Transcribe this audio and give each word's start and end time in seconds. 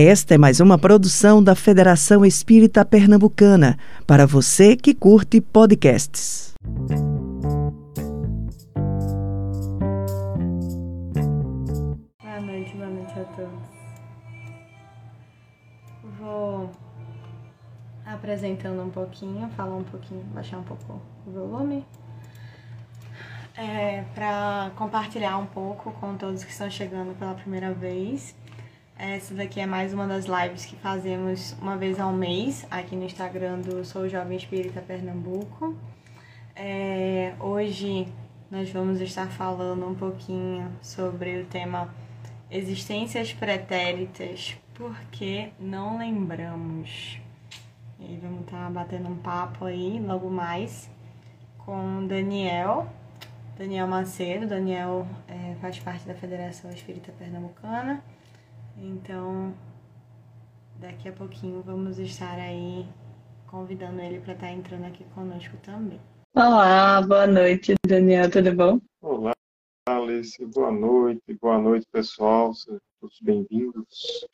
Esta 0.00 0.36
é 0.36 0.38
mais 0.38 0.60
uma 0.60 0.78
produção 0.78 1.42
da 1.42 1.56
Federação 1.56 2.24
Espírita 2.24 2.84
Pernambucana, 2.84 3.76
para 4.06 4.28
você 4.28 4.76
que 4.76 4.94
curte 4.94 5.40
podcasts. 5.40 6.54
Boa 12.22 12.40
noite, 12.40 12.76
boa 12.76 12.88
noite 12.88 13.12
a 13.18 13.24
todos. 13.24 13.68
Vou 16.20 16.70
apresentando 18.06 18.80
um 18.80 18.90
pouquinho, 18.90 19.50
falar 19.56 19.74
um 19.74 19.82
pouquinho, 19.82 20.22
baixar 20.26 20.58
um 20.58 20.62
pouco 20.62 21.02
o 21.26 21.30
volume. 21.32 21.84
É, 23.56 24.04
para 24.14 24.70
compartilhar 24.76 25.38
um 25.38 25.46
pouco 25.46 25.90
com 25.90 26.16
todos 26.16 26.44
que 26.44 26.52
estão 26.52 26.70
chegando 26.70 27.18
pela 27.18 27.34
primeira 27.34 27.74
vez 27.74 28.36
essa 28.98 29.32
daqui 29.32 29.60
é 29.60 29.66
mais 29.66 29.94
uma 29.94 30.08
das 30.08 30.24
lives 30.24 30.66
que 30.66 30.74
fazemos 30.74 31.56
uma 31.62 31.76
vez 31.76 32.00
ao 32.00 32.12
mês 32.12 32.66
aqui 32.68 32.96
no 32.96 33.04
Instagram 33.04 33.60
do 33.60 33.84
Sou 33.84 34.08
Jovem 34.08 34.36
Espírita 34.36 34.82
Pernambuco. 34.82 35.76
É, 36.56 37.32
hoje 37.38 38.08
nós 38.50 38.68
vamos 38.70 39.00
estar 39.00 39.28
falando 39.28 39.86
um 39.86 39.94
pouquinho 39.94 40.68
sobre 40.82 41.42
o 41.42 41.46
tema 41.46 41.94
Existências 42.50 43.32
Pretéritas, 43.32 44.56
porque 44.74 45.50
não 45.60 45.96
lembramos. 45.96 47.20
E 48.00 48.18
vamos 48.20 48.40
estar 48.40 48.64
tá 48.64 48.70
batendo 48.70 49.08
um 49.08 49.16
papo 49.16 49.64
aí 49.64 50.00
logo 50.00 50.28
mais 50.28 50.90
com 51.58 52.04
Daniel, 52.04 52.88
Daniel 53.56 53.86
Macedo. 53.86 54.48
Daniel 54.48 55.06
é, 55.28 55.54
faz 55.60 55.78
parte 55.78 56.04
da 56.04 56.16
Federação 56.16 56.68
Espírita 56.72 57.12
Pernambucana 57.16 58.02
então, 58.82 59.54
daqui 60.78 61.08
a 61.08 61.12
pouquinho 61.12 61.62
vamos 61.62 61.98
estar 61.98 62.38
aí 62.38 62.86
convidando 63.46 64.00
ele 64.00 64.20
para 64.20 64.34
estar 64.34 64.46
tá 64.46 64.52
entrando 64.52 64.84
aqui 64.84 65.04
conosco 65.14 65.56
também. 65.62 66.00
Olá, 66.34 67.02
boa 67.02 67.26
noite, 67.26 67.74
Daniel, 67.86 68.30
tudo 68.30 68.54
bom? 68.54 68.80
Olá, 69.00 69.32
Alice, 69.88 70.44
boa 70.46 70.70
noite, 70.70 71.22
boa 71.40 71.58
noite, 71.58 71.86
pessoal, 71.90 72.54
sejam 72.54 72.78
todos 73.00 73.18
bem-vindos. 73.20 74.26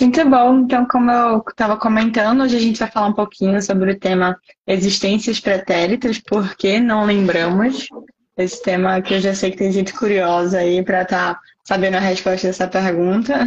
Muito 0.00 0.28
bom, 0.28 0.60
então, 0.60 0.86
como 0.86 1.10
eu 1.10 1.44
estava 1.48 1.76
comentando, 1.76 2.42
hoje 2.42 2.56
a 2.56 2.60
gente 2.60 2.78
vai 2.78 2.90
falar 2.90 3.08
um 3.08 3.14
pouquinho 3.14 3.60
sobre 3.60 3.92
o 3.92 3.98
tema 3.98 4.38
existências 4.66 5.38
pretéritas, 5.38 6.18
porque 6.18 6.80
não 6.80 7.04
lembramos. 7.04 7.86
Esse 8.36 8.62
tema 8.62 9.02
que 9.02 9.14
eu 9.14 9.20
já 9.20 9.34
sei 9.34 9.50
que 9.50 9.58
tem 9.58 9.70
gente 9.70 9.92
curiosa 9.92 10.58
aí 10.58 10.82
para 10.82 11.02
estar 11.02 11.34
tá 11.34 11.40
sabendo 11.64 11.96
a 11.96 12.00
resposta 12.00 12.48
dessa 12.48 12.68
pergunta. 12.68 13.46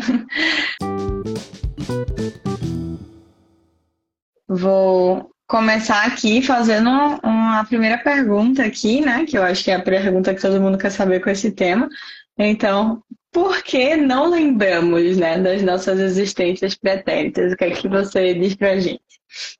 Vou 4.47 5.31
começar 5.47 6.05
aqui 6.05 6.41
fazendo 6.41 6.89
uma 7.23 7.65
primeira 7.65 7.97
pergunta 7.97 8.63
aqui, 8.63 9.01
né? 9.01 9.25
Que 9.25 9.37
eu 9.37 9.43
acho 9.43 9.63
que 9.63 9.71
é 9.71 9.75
a 9.75 9.81
pergunta 9.81 10.33
que 10.33 10.41
todo 10.41 10.61
mundo 10.61 10.77
quer 10.77 10.91
saber 10.91 11.19
com 11.21 11.29
esse 11.29 11.51
tema. 11.51 11.89
Então, 12.37 13.03
por 13.31 13.63
que 13.63 13.95
não 13.97 14.29
lembramos, 14.29 15.17
né, 15.17 15.37
das 15.37 15.61
nossas 15.61 15.99
existências 15.99 16.75
pretéritas? 16.75 17.53
O 17.53 17.57
que 17.57 17.65
é 17.65 17.71
que 17.71 17.87
você 17.87 18.33
diz 18.33 18.55
pra 18.55 18.79
gente, 18.79 19.01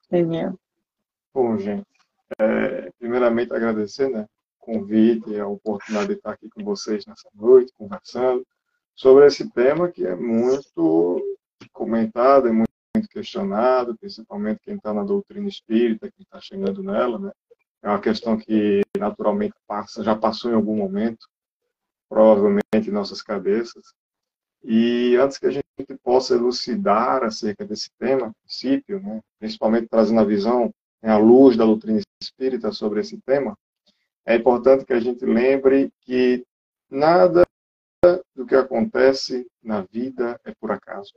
Daniel? 0.09 0.58
Bom, 1.33 1.58
gente, 1.58 1.86
é, 2.39 2.89
primeiramente 2.98 3.53
agradecer, 3.53 4.09
né, 4.09 4.26
convite, 4.66 5.39
a 5.39 5.47
oportunidade 5.47 6.08
de 6.08 6.13
estar 6.16 6.31
aqui 6.31 6.49
com 6.49 6.63
vocês 6.63 7.05
nessa 7.05 7.30
noite, 7.35 7.71
conversando 7.77 8.45
sobre 8.95 9.27
esse 9.27 9.49
tema 9.52 9.91
que 9.91 10.05
é 10.05 10.16
muito 10.16 11.21
comentado, 11.71 12.47
é 12.47 12.52
muito, 12.52 12.66
questionado, 13.09 13.95
principalmente 13.97 14.61
quem 14.63 14.75
está 14.75 14.93
na 14.93 15.03
doutrina 15.03 15.47
espírita, 15.47 16.09
quem 16.09 16.23
está 16.23 16.39
chegando 16.39 16.81
nela, 16.81 17.19
né? 17.19 17.31
É 17.83 17.89
uma 17.89 17.99
questão 17.99 18.38
que 18.38 18.81
naturalmente 18.97 19.53
passa, 19.67 20.02
já 20.03 20.15
passou 20.15 20.49
em 20.49 20.55
algum 20.55 20.75
momento, 20.75 21.27
provavelmente 22.09 22.64
em 22.87 22.92
nossas 22.92 23.21
cabeças. 23.21 23.93
E 24.64 25.15
antes 25.17 25.37
que 25.37 25.45
a 25.45 25.52
gente 25.52 25.65
possa 26.02 26.33
elucidar 26.33 27.23
acerca 27.23 27.65
desse 27.65 27.89
tema, 27.99 28.31
princípio, 28.43 28.99
né, 29.02 29.21
principalmente 29.39 29.87
trazendo 29.87 30.21
a 30.21 30.25
visão, 30.25 30.73
né, 31.04 31.11
a 31.11 31.17
luz 31.17 31.55
da 31.55 31.65
doutrina 31.65 31.99
espírita 32.21 32.71
sobre 32.71 33.02
esse 33.02 33.20
tema, 33.25 33.55
é 34.25 34.36
importante 34.36 34.86
que 34.86 34.93
a 34.93 34.99
gente 34.99 35.25
lembre 35.25 35.91
que 36.02 36.43
nada 36.89 37.45
do 38.36 38.45
que 38.45 38.55
acontece 38.55 39.47
na 39.61 39.81
vida 39.81 40.39
é 40.43 40.53
por 40.59 40.71
acaso. 40.71 41.13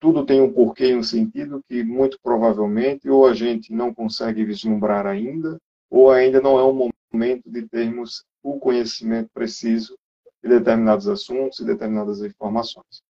Tudo 0.00 0.24
tem 0.24 0.40
um 0.40 0.52
porquê 0.52 0.88
e 0.88 0.96
um 0.96 1.02
sentido 1.02 1.62
que 1.68 1.82
muito 1.82 2.18
provavelmente 2.22 3.08
ou 3.08 3.26
a 3.26 3.34
gente 3.34 3.72
não 3.72 3.92
consegue 3.92 4.44
vislumbrar 4.44 5.06
ainda, 5.06 5.58
ou 5.90 6.10
ainda 6.10 6.40
não 6.40 6.58
é 6.58 6.62
o 6.62 6.90
momento 7.12 7.50
de 7.50 7.66
termos 7.68 8.24
o 8.42 8.58
conhecimento 8.58 9.30
preciso 9.32 9.96
de 10.42 10.48
determinados 10.50 11.08
assuntos 11.08 11.58
e 11.60 11.64
determinadas 11.64 12.20
informações. 12.20 13.02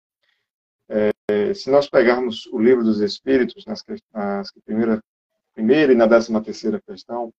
É, 0.87 1.53
se 1.53 1.71
nós 1.71 1.89
pegarmos 1.89 2.45
o 2.47 2.59
livro 2.59 2.83
dos 2.83 2.99
Espíritos, 2.99 3.65
nas, 3.65 3.83
nas 4.13 4.51
primeira, 4.63 5.01
primeira 5.55 5.91
e 5.91 5.95
na 5.95 6.05
décima 6.05 6.43
terceira 6.43 6.79
questão, 6.81 7.33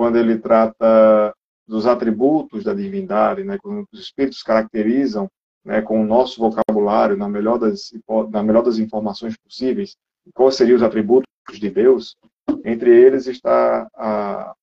quando 0.00 0.16
ele 0.16 0.38
trata 0.38 1.34
dos 1.68 1.86
atributos 1.86 2.64
da 2.64 2.72
divindade, 2.72 3.44
né, 3.44 3.58
quando 3.58 3.86
os 3.92 4.00
espíritos 4.00 4.42
caracterizam 4.42 5.28
né, 5.62 5.82
com 5.82 6.00
o 6.00 6.06
nosso 6.06 6.40
vocabulário, 6.40 7.18
na 7.18 7.28
melhor, 7.28 7.58
das, 7.58 7.92
na 8.30 8.42
melhor 8.42 8.62
das 8.62 8.78
informações 8.78 9.36
possíveis, 9.36 9.94
quais 10.32 10.54
seriam 10.54 10.76
os 10.76 10.82
atributos 10.82 11.28
de 11.52 11.68
Deus, 11.68 12.16
entre 12.64 12.90
eles 12.90 13.26
está 13.26 13.90
a, 13.94 14.54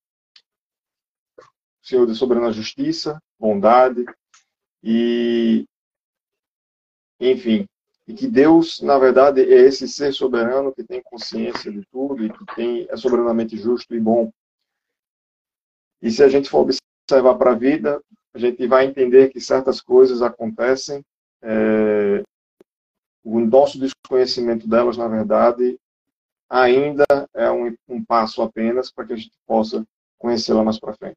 o 1.38 1.86
Senhor 1.86 2.04
de 2.04 2.16
soberana 2.16 2.50
justiça, 2.50 3.22
bondade 3.38 4.04
e, 4.82 5.64
enfim, 7.20 7.64
e 8.08 8.12
que 8.12 8.26
Deus, 8.26 8.80
na 8.80 8.98
verdade, 8.98 9.42
é 9.42 9.44
esse 9.44 9.86
ser 9.86 10.12
soberano 10.12 10.74
que 10.74 10.82
tem 10.82 11.00
consciência 11.00 11.70
de 11.70 11.86
tudo 11.92 12.26
e 12.26 12.28
que 12.28 12.44
tem, 12.56 12.88
é 12.90 12.96
soberanamente 12.96 13.56
justo 13.56 13.94
e 13.94 14.00
bom. 14.00 14.32
E 16.00 16.10
se 16.10 16.22
a 16.22 16.28
gente 16.28 16.48
for 16.48 16.60
observar 16.60 17.34
para 17.36 17.52
a 17.52 17.56
vida, 17.56 18.02
a 18.34 18.38
gente 18.38 18.66
vai 18.66 18.86
entender 18.86 19.30
que 19.30 19.40
certas 19.40 19.80
coisas 19.80 20.22
acontecem. 20.22 21.02
É, 21.42 22.22
o 23.24 23.40
nosso 23.40 23.78
desconhecimento 23.78 24.68
delas, 24.68 24.96
na 24.96 25.08
verdade, 25.08 25.78
ainda 26.48 27.04
é 27.34 27.50
um, 27.50 27.74
um 27.88 28.04
passo 28.04 28.42
apenas 28.42 28.90
para 28.90 29.06
que 29.06 29.12
a 29.12 29.16
gente 29.16 29.32
possa 29.46 29.84
conhecê-la 30.18 30.64
mais 30.64 30.78
para 30.78 30.94
frente. 30.94 31.16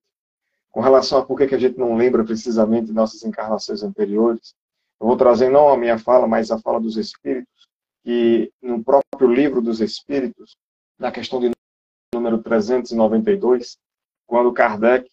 Com 0.71 0.81
relação 0.81 1.19
a 1.19 1.25
por 1.25 1.37
que 1.37 1.55
a 1.55 1.59
gente 1.59 1.77
não 1.77 1.95
lembra 1.95 2.23
precisamente 2.23 2.87
de 2.87 2.93
nossas 2.93 3.23
encarnações 3.23 3.83
anteriores, 3.83 4.53
eu 4.99 5.07
vou 5.07 5.17
trazer 5.17 5.49
não 5.49 5.69
a 5.69 5.77
minha 5.77 5.97
fala, 5.97 6.27
mas 6.27 6.51
a 6.51 6.59
fala 6.59 6.79
dos 6.79 6.95
Espíritos, 6.97 7.67
que 8.03 8.51
no 8.61 8.83
próprio 8.83 9.31
livro 9.31 9.61
dos 9.61 9.81
Espíritos, 9.81 10.55
na 10.97 11.11
questão 11.11 11.39
de 11.39 11.51
número 12.13 12.41
392, 12.41 13.77
quando 14.31 14.53
Kardec 14.53 15.11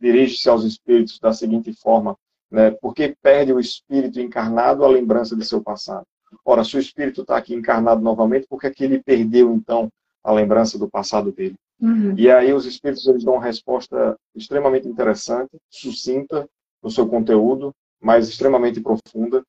dirige-se 0.00 0.48
aos 0.48 0.64
espíritos 0.64 1.18
da 1.18 1.30
seguinte 1.34 1.74
forma, 1.74 2.16
né, 2.50 2.70
porque 2.70 3.14
perde 3.20 3.52
o 3.52 3.60
espírito 3.60 4.18
encarnado 4.18 4.82
a 4.82 4.88
lembrança 4.88 5.36
de 5.36 5.44
seu 5.44 5.62
passado. 5.62 6.06
Ora, 6.42 6.64
se 6.64 6.74
o 6.74 6.80
espírito 6.80 7.20
está 7.20 7.36
aqui 7.36 7.54
encarnado 7.54 8.00
novamente, 8.00 8.46
por 8.48 8.58
que, 8.58 8.66
é 8.66 8.70
que 8.70 8.82
ele 8.82 9.02
perdeu, 9.02 9.52
então, 9.52 9.90
a 10.24 10.32
lembrança 10.32 10.78
do 10.78 10.88
passado 10.88 11.30
dele? 11.30 11.54
Uhum. 11.78 12.14
E 12.16 12.30
aí 12.30 12.50
os 12.54 12.64
espíritos 12.64 13.06
eles 13.06 13.24
dão 13.24 13.34
uma 13.34 13.44
resposta 13.44 14.16
extremamente 14.34 14.88
interessante, 14.88 15.50
sucinta 15.68 16.48
no 16.82 16.90
seu 16.90 17.06
conteúdo, 17.06 17.74
mas 18.00 18.26
extremamente 18.26 18.80
profunda, 18.80 19.44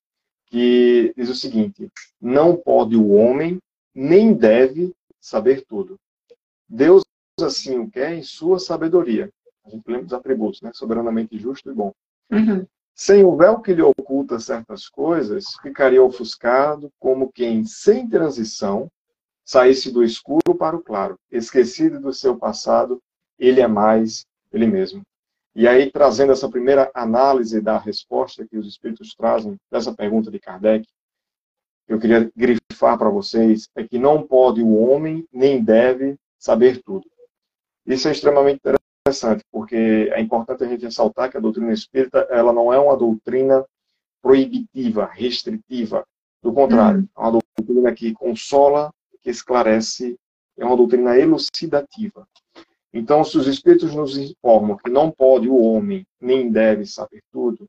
que 0.48 1.14
diz 1.16 1.30
o 1.30 1.34
seguinte: 1.34 1.88
não 2.20 2.54
pode 2.54 2.94
o 2.94 3.12
homem 3.12 3.58
nem 3.94 4.34
deve 4.34 4.92
saber 5.18 5.64
tudo. 5.66 5.96
Deus 6.68 7.07
assim 7.42 7.78
o 7.78 7.90
quer 7.90 8.14
em 8.14 8.22
sua 8.22 8.58
sabedoria. 8.58 9.30
A 9.64 9.70
gente 9.70 9.86
lembra 9.86 10.04
dos 10.04 10.12
atributos, 10.12 10.60
né? 10.62 10.70
Soberanamente 10.72 11.38
justo 11.38 11.70
e 11.70 11.74
bom. 11.74 11.92
Uhum. 12.30 12.66
Sem 12.94 13.24
o 13.24 13.36
véu 13.36 13.60
que 13.60 13.72
lhe 13.72 13.82
oculta 13.82 14.40
certas 14.40 14.88
coisas, 14.88 15.54
ficaria 15.62 16.02
ofuscado 16.02 16.90
como 16.98 17.30
quem, 17.32 17.64
sem 17.64 18.08
transição, 18.08 18.90
saísse 19.44 19.90
do 19.90 20.02
escuro 20.02 20.54
para 20.58 20.76
o 20.76 20.82
claro. 20.82 21.16
Esquecido 21.30 22.00
do 22.00 22.12
seu 22.12 22.36
passado, 22.36 23.00
ele 23.38 23.60
é 23.60 23.68
mais 23.68 24.26
ele 24.52 24.66
mesmo. 24.66 25.02
E 25.54 25.66
aí, 25.66 25.90
trazendo 25.90 26.32
essa 26.32 26.48
primeira 26.48 26.90
análise 26.94 27.60
da 27.60 27.78
resposta 27.78 28.46
que 28.46 28.56
os 28.56 28.66
espíritos 28.66 29.14
trazem 29.14 29.56
dessa 29.70 29.94
pergunta 29.94 30.30
de 30.30 30.38
Kardec, 30.38 30.86
eu 31.88 31.98
queria 31.98 32.30
grifar 32.36 32.98
para 32.98 33.08
vocês 33.08 33.68
é 33.74 33.82
que 33.82 33.98
não 33.98 34.26
pode 34.26 34.62
o 34.62 34.74
homem 34.74 35.26
nem 35.32 35.62
deve 35.62 36.16
saber 36.38 36.82
tudo. 36.82 37.06
Isso 37.88 38.06
é 38.06 38.12
extremamente 38.12 38.60
interessante, 38.60 39.42
porque 39.50 40.10
é 40.12 40.20
importante 40.20 40.62
a 40.62 40.68
gente 40.68 40.84
ressaltar 40.84 41.30
que 41.30 41.38
a 41.38 41.40
doutrina 41.40 41.72
espírita 41.72 42.18
ela 42.30 42.52
não 42.52 42.70
é 42.70 42.78
uma 42.78 42.94
doutrina 42.94 43.64
proibitiva, 44.20 45.06
restritiva. 45.06 46.06
Do 46.42 46.52
contrário, 46.52 47.00
uhum. 47.00 47.08
é 47.16 47.20
uma 47.20 47.40
doutrina 47.56 47.92
que 47.94 48.12
consola, 48.12 48.92
que 49.22 49.30
esclarece, 49.30 50.16
é 50.58 50.64
uma 50.64 50.76
doutrina 50.76 51.16
elucidativa. 51.18 52.28
Então, 52.92 53.24
se 53.24 53.38
os 53.38 53.46
Espíritos 53.46 53.94
nos 53.94 54.18
informam 54.18 54.76
que 54.76 54.90
não 54.90 55.10
pode 55.10 55.48
o 55.48 55.56
homem, 55.56 56.06
nem 56.20 56.50
deve 56.50 56.84
saber 56.84 57.22
tudo, 57.32 57.66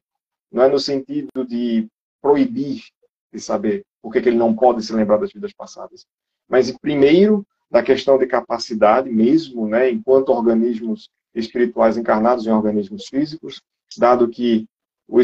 não 0.51 0.63
é 0.63 0.68
no 0.68 0.80
sentido 0.80 1.45
de 1.48 1.88
proibir 2.22 2.83
de 3.31 3.39
saber 3.39 3.86
porque 4.01 4.22
que 4.22 4.30
ele 4.30 4.38
não 4.38 4.56
pode 4.56 4.83
se 4.83 4.94
lembrar 4.94 5.18
das 5.18 5.31
vidas 5.31 5.54
passadas, 5.54 6.06
mas 6.48 6.72
primeiro 6.77 7.45
da 7.69 7.83
questão 7.83 8.18
de 8.18 8.25
capacidade 8.25 9.10
mesmo, 9.10 9.68
né, 9.68 9.89
enquanto 9.89 10.30
organismos 10.30 11.10
espirituais 11.33 11.98
encarnados 11.98 12.45
em 12.45 12.51
organismos 12.51 13.07
físicos, 13.07 13.62
dado 13.98 14.27
que 14.27 14.66
o, 15.07 15.18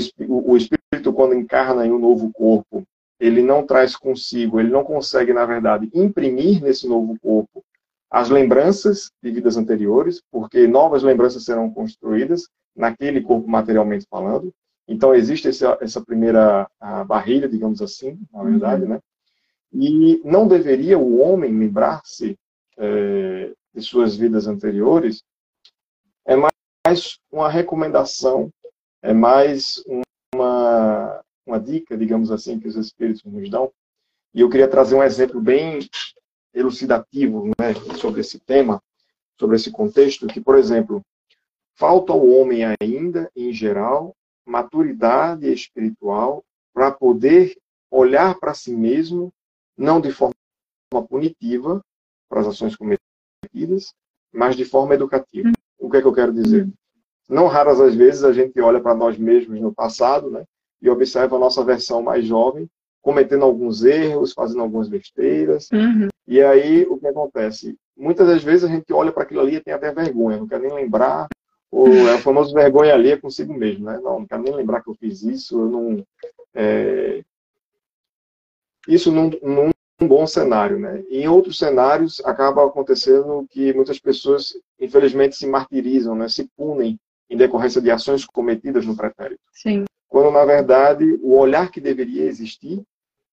o 0.51 0.57
espírito, 0.57 1.13
quando 1.13 1.33
encarna 1.33 1.85
em 1.85 1.91
um 1.91 1.99
novo 1.99 2.31
corpo, 2.31 2.83
ele 3.19 3.41
não 3.41 3.65
traz 3.65 3.95
consigo, 3.95 4.59
ele 4.59 4.69
não 4.69 4.83
consegue, 4.83 5.33
na 5.33 5.45
verdade, 5.45 5.89
imprimir 5.93 6.61
nesse 6.61 6.87
novo 6.87 7.17
corpo 7.19 7.63
as 8.09 8.29
lembranças 8.29 9.09
de 9.21 9.31
vidas 9.31 9.57
anteriores, 9.57 10.21
porque 10.31 10.67
novas 10.67 11.03
lembranças 11.03 11.43
serão 11.43 11.69
construídas 11.69 12.47
naquele 12.75 13.21
corpo 13.21 13.47
materialmente 13.47 14.05
falando. 14.09 14.53
Então, 14.87 15.15
existe 15.15 15.47
essa, 15.47 15.77
essa 15.81 16.01
primeira 16.01 16.69
barreira, 17.07 17.49
digamos 17.49 17.81
assim, 17.81 18.19
na 18.31 18.43
verdade, 18.43 18.83
uhum. 18.83 18.89
né? 18.89 18.99
E 19.77 20.21
não 20.23 20.47
deveria 20.47 20.97
o 20.97 21.19
homem 21.19 21.51
lembrar-se 21.51 22.37
é, 22.77 23.51
de 23.73 23.81
suas 23.81 24.15
vidas 24.15 24.47
anteriores, 24.47 25.21
é 26.25 26.35
mais 26.35 27.19
uma 27.29 27.49
recomendação, 27.49 28.49
é 29.01 29.13
mais 29.13 29.83
uma, 30.33 31.21
uma 31.45 31.59
dica, 31.59 31.97
digamos 31.97 32.31
assim, 32.31 32.57
que 32.57 32.69
os 32.69 32.77
Espíritos 32.77 33.23
nos 33.25 33.49
dão. 33.49 33.69
E 34.33 34.39
eu 34.39 34.49
queria 34.49 34.67
trazer 34.67 34.95
um 34.95 35.03
exemplo 35.03 35.41
bem 35.41 35.79
elucidativo 36.53 37.47
né, 37.59 37.73
sobre 37.99 38.21
esse 38.21 38.39
tema, 38.39 38.81
sobre 39.37 39.57
esse 39.57 39.71
contexto, 39.71 40.25
que, 40.27 40.39
por 40.39 40.57
exemplo, 40.57 41.01
falta 41.73 42.13
ao 42.13 42.25
homem 42.25 42.61
ainda, 42.81 43.29
em 43.35 43.51
geral, 43.51 44.15
maturidade 44.45 45.51
espiritual 45.51 46.45
para 46.73 46.91
poder 46.91 47.57
olhar 47.91 48.39
para 48.39 48.53
si 48.53 48.73
mesmo, 48.73 49.33
não 49.77 49.99
de 49.99 50.11
forma 50.11 50.33
punitiva, 51.09 51.81
para 52.29 52.41
as 52.41 52.47
ações 52.47 52.75
cometidas, 52.75 53.93
mas 54.33 54.55
de 54.55 54.65
forma 54.65 54.93
educativa. 54.93 55.51
O 55.79 55.89
que 55.89 55.97
é 55.97 56.01
que 56.01 56.07
eu 56.07 56.13
quero 56.13 56.33
dizer? 56.33 56.67
Não 57.29 57.47
raras 57.47 57.79
as 57.79 57.95
vezes 57.95 58.23
a 58.23 58.33
gente 58.33 58.59
olha 58.61 58.79
para 58.79 58.95
nós 58.95 59.17
mesmos 59.17 59.59
no 59.59 59.73
passado, 59.73 60.29
né, 60.29 60.43
e 60.81 60.89
observa 60.89 61.35
a 61.35 61.39
nossa 61.39 61.63
versão 61.63 62.01
mais 62.01 62.25
jovem 62.25 62.69
cometendo 63.05 63.45
alguns 63.45 63.83
erros, 63.83 64.33
fazendo 64.33 64.61
algumas 64.61 64.89
besteiras. 64.89 65.69
Uhum. 65.71 66.07
E 66.27 66.41
aí 66.41 66.87
o 66.89 66.97
que 66.97 67.05
acontece? 67.05 67.77
Muitas 67.95 68.27
das 68.27 68.43
vezes 68.43 68.63
a 68.63 68.67
gente 68.67 68.91
olha 68.91 69.11
para 69.11 69.21
aquilo 69.21 69.41
ali 69.41 69.57
e 69.57 69.61
tem 69.61 69.75
até 69.75 69.93
vergonha, 69.93 70.37
não 70.37 70.47
quer 70.47 70.59
nem 70.59 70.73
lembrar, 70.73 71.27
ou 71.69 71.87
é 71.87 72.15
o 72.15 72.19
famoso 72.19 72.51
vergonha 72.51 72.95
ali 72.95 73.11
é 73.11 73.17
consigo 73.17 73.53
mesmo, 73.53 73.85
né? 73.85 73.99
Não, 74.01 74.21
não 74.21 74.25
quero 74.25 74.41
nem 74.41 74.55
lembrar 74.55 74.81
que 74.81 74.89
eu 74.89 74.95
fiz 74.95 75.21
isso, 75.21 75.61
eu 75.61 75.69
não. 75.69 76.03
É... 76.55 77.23
Isso 78.87 79.11
num, 79.11 79.31
num 79.41 79.69
um 80.01 80.07
bom 80.07 80.27
cenário, 80.27 80.77
né? 80.77 81.03
Em 81.09 81.27
outros 81.27 81.57
cenários 81.57 82.21
acaba 82.25 82.65
acontecendo 82.65 83.45
que 83.49 83.73
muitas 83.73 83.99
pessoas, 83.99 84.53
infelizmente, 84.79 85.35
se 85.35 85.47
martirizam, 85.47 86.15
né? 86.15 86.27
Se 86.27 86.49
punem 86.57 86.99
em 87.29 87.37
decorrência 87.37 87.81
de 87.81 87.89
ações 87.89 88.25
cometidas 88.25 88.85
no 88.85 88.95
pretérito. 88.95 89.41
Sim. 89.51 89.85
Quando 90.07 90.31
na 90.31 90.45
verdade 90.45 91.17
o 91.21 91.35
olhar 91.37 91.71
que 91.71 91.81
deveria 91.81 92.23
existir 92.23 92.83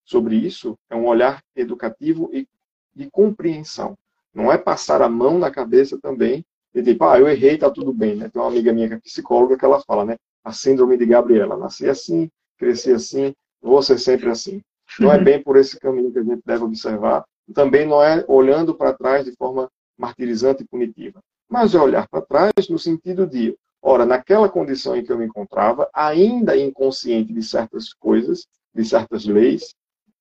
sobre 0.05 0.35
isso 0.35 0.77
é 0.89 0.95
um 0.95 1.05
olhar 1.05 1.41
educativo 1.55 2.29
e 2.33 2.47
de 2.95 3.09
compreensão. 3.09 3.97
Não 4.33 4.51
é 4.51 4.57
passar 4.57 5.01
a 5.01 5.09
mão 5.09 5.37
na 5.37 5.51
cabeça 5.51 5.99
também 6.01 6.43
e 6.73 6.81
tipo, 6.81 7.03
ah, 7.05 7.19
eu 7.19 7.27
errei, 7.27 7.57
tá 7.57 7.69
tudo 7.69 7.93
bem, 7.93 8.15
né? 8.15 8.29
Tem 8.29 8.41
uma 8.41 8.49
amiga 8.49 8.73
minha 8.73 8.87
que 8.87 8.93
é 8.95 8.99
psicóloga 8.99 9.57
que 9.57 9.65
ela 9.65 9.81
fala, 9.81 10.05
né? 10.05 10.15
A 10.43 10.51
síndrome 10.51 10.97
de 10.97 11.05
Gabriela. 11.05 11.55
Nasci 11.55 11.87
assim, 11.87 12.29
cresci 12.57 12.91
assim, 12.91 13.33
vou 13.61 13.83
ser 13.83 13.99
sempre 13.99 14.29
assim. 14.29 14.61
Não 14.99 15.11
é 15.11 15.17
bem 15.17 15.41
por 15.41 15.57
esse 15.57 15.79
caminho 15.79 16.11
que 16.11 16.19
a 16.19 16.23
gente 16.23 16.41
deve 16.45 16.63
observar. 16.63 17.25
Também 17.53 17.85
não 17.85 18.01
é 18.01 18.23
olhando 18.27 18.75
para 18.75 18.93
trás 18.93 19.25
de 19.25 19.31
forma 19.35 19.69
martirizante 19.97 20.63
e 20.63 20.67
punitiva. 20.67 21.19
Mas 21.49 21.75
é 21.75 21.79
olhar 21.79 22.07
para 22.07 22.21
trás 22.21 22.51
no 22.69 22.79
sentido 22.79 23.27
de, 23.27 23.55
ora, 23.81 24.05
naquela 24.05 24.49
condição 24.49 24.95
em 24.95 25.03
que 25.03 25.11
eu 25.11 25.17
me 25.17 25.25
encontrava, 25.25 25.89
ainda 25.93 26.57
inconsciente 26.57 27.33
de 27.33 27.43
certas 27.43 27.93
coisas, 27.93 28.47
de 28.73 28.83
certas 28.85 29.25
leis, 29.25 29.73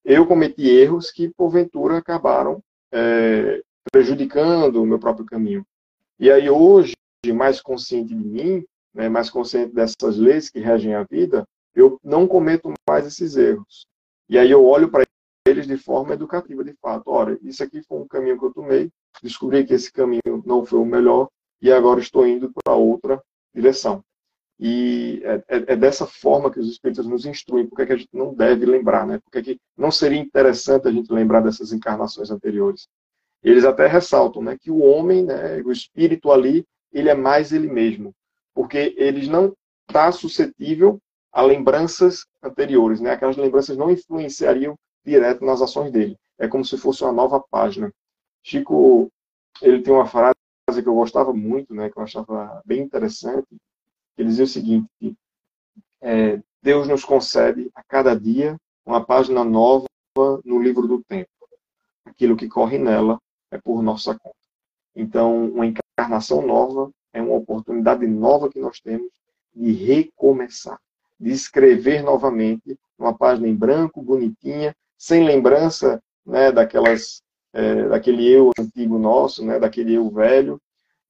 eu 0.04 0.26
cometi 0.26 0.68
erros 0.68 1.10
que, 1.10 1.28
porventura, 1.28 1.98
acabaram 1.98 2.62
é, 2.92 3.62
prejudicando 3.90 4.82
o 4.82 4.86
meu 4.86 4.98
próprio 4.98 5.24
caminho. 5.24 5.64
E 6.18 6.30
aí, 6.30 6.50
hoje, 6.50 6.94
mais 7.32 7.60
consciente 7.60 8.14
de 8.14 8.26
mim, 8.26 8.64
né, 8.92 9.08
mais 9.08 9.30
consciente 9.30 9.72
dessas 9.72 10.16
leis 10.16 10.50
que 10.50 10.58
regem 10.58 10.94
a 10.94 11.04
vida, 11.04 11.46
eu 11.74 11.98
não 12.02 12.26
cometo 12.26 12.72
mais 12.88 13.06
esses 13.06 13.36
erros. 13.36 13.86
E 14.32 14.38
aí 14.38 14.50
eu 14.50 14.64
olho 14.64 14.90
para 14.90 15.04
eles 15.46 15.66
de 15.66 15.76
forma 15.76 16.14
educativa, 16.14 16.64
de 16.64 16.72
fato. 16.80 17.02
Ora, 17.10 17.38
isso 17.42 17.62
aqui 17.62 17.82
foi 17.82 17.98
um 17.98 18.08
caminho 18.08 18.38
que 18.38 18.46
eu 18.46 18.54
tomei, 18.54 18.90
descobri 19.22 19.62
que 19.62 19.74
esse 19.74 19.92
caminho 19.92 20.42
não 20.46 20.64
foi 20.64 20.78
o 20.78 20.86
melhor 20.86 21.28
e 21.60 21.70
agora 21.70 22.00
estou 22.00 22.26
indo 22.26 22.50
para 22.50 22.74
outra 22.74 23.22
direção. 23.54 24.02
E 24.58 25.20
é, 25.22 25.34
é, 25.34 25.64
é, 25.74 25.76
dessa 25.76 26.06
forma 26.06 26.50
que 26.50 26.58
os 26.58 26.66
Espíritos 26.66 27.06
nos 27.06 27.26
instruem, 27.26 27.66
porque 27.66 27.82
é 27.82 27.86
que 27.86 27.92
a 27.92 27.96
gente 27.96 28.08
não 28.10 28.32
deve 28.32 28.64
lembrar, 28.64 29.06
né? 29.06 29.18
Porque 29.22 29.36
é 29.36 29.42
que 29.42 29.60
não 29.76 29.90
seria 29.90 30.18
interessante 30.18 30.88
a 30.88 30.90
gente 30.90 31.12
lembrar 31.12 31.42
dessas 31.42 31.70
encarnações 31.70 32.30
anteriores. 32.30 32.88
Eles 33.42 33.66
até 33.66 33.86
ressaltam 33.86 34.40
né, 34.40 34.56
que 34.58 34.70
o 34.70 34.78
homem, 34.78 35.26
né, 35.26 35.60
o 35.60 35.70
espírito 35.70 36.32
ali, 36.32 36.64
ele 36.90 37.10
é 37.10 37.14
mais 37.14 37.52
ele 37.52 37.70
mesmo, 37.70 38.14
porque 38.54 38.94
ele 38.96 39.28
não 39.28 39.54
está 39.86 40.10
suscetível 40.10 40.98
a 41.32 41.42
lembranças 41.42 42.26
anteriores, 42.42 43.00
né? 43.00 43.12
Aquelas 43.12 43.36
lembranças 43.36 43.76
não 43.76 43.90
influenciariam 43.90 44.76
direto 45.04 45.44
nas 45.44 45.62
ações 45.62 45.90
dele. 45.90 46.16
É 46.38 46.46
como 46.46 46.64
se 46.64 46.76
fosse 46.76 47.02
uma 47.02 47.12
nova 47.12 47.40
página. 47.40 47.92
Chico, 48.42 49.10
ele 49.60 49.82
tem 49.82 49.92
uma 49.92 50.06
frase 50.06 50.34
que 50.82 50.88
eu 50.88 50.94
gostava 50.94 51.32
muito, 51.32 51.74
né? 51.74 51.90
Que 51.90 51.98
eu 51.98 52.02
achava 52.02 52.60
bem 52.64 52.80
interessante, 52.80 53.48
ele 54.16 54.28
dizia 54.28 54.44
o 54.44 54.48
seguinte: 54.48 54.88
é, 56.00 56.40
Deus 56.62 56.86
nos 56.88 57.04
concede 57.04 57.70
a 57.74 57.82
cada 57.82 58.18
dia 58.18 58.56
uma 58.84 59.04
página 59.04 59.44
nova 59.44 59.86
no 60.44 60.60
livro 60.60 60.86
do 60.86 61.02
tempo. 61.04 61.30
Aquilo 62.04 62.36
que 62.36 62.48
corre 62.48 62.78
nela 62.78 63.18
é 63.50 63.58
por 63.58 63.82
nossa 63.82 64.18
conta. 64.18 64.36
Então, 64.94 65.46
uma 65.46 65.66
encarnação 65.66 66.46
nova 66.46 66.90
é 67.12 67.22
uma 67.22 67.34
oportunidade 67.34 68.06
nova 68.06 68.50
que 68.50 68.58
nós 68.58 68.80
temos 68.80 69.10
de 69.54 69.72
recomeçar, 69.72 70.80
de 71.22 71.30
escrever 71.30 72.02
novamente 72.02 72.76
uma 72.98 73.16
página 73.16 73.46
em 73.48 73.54
branco, 73.54 74.02
bonitinha, 74.02 74.74
sem 74.98 75.24
lembrança 75.24 76.02
né, 76.26 76.50
daquelas, 76.50 77.22
é, 77.52 77.88
daquele 77.88 78.28
eu 78.28 78.50
antigo 78.58 78.98
nosso, 78.98 79.44
né, 79.44 79.58
daquele 79.58 79.94
eu 79.94 80.10
velho, 80.10 80.60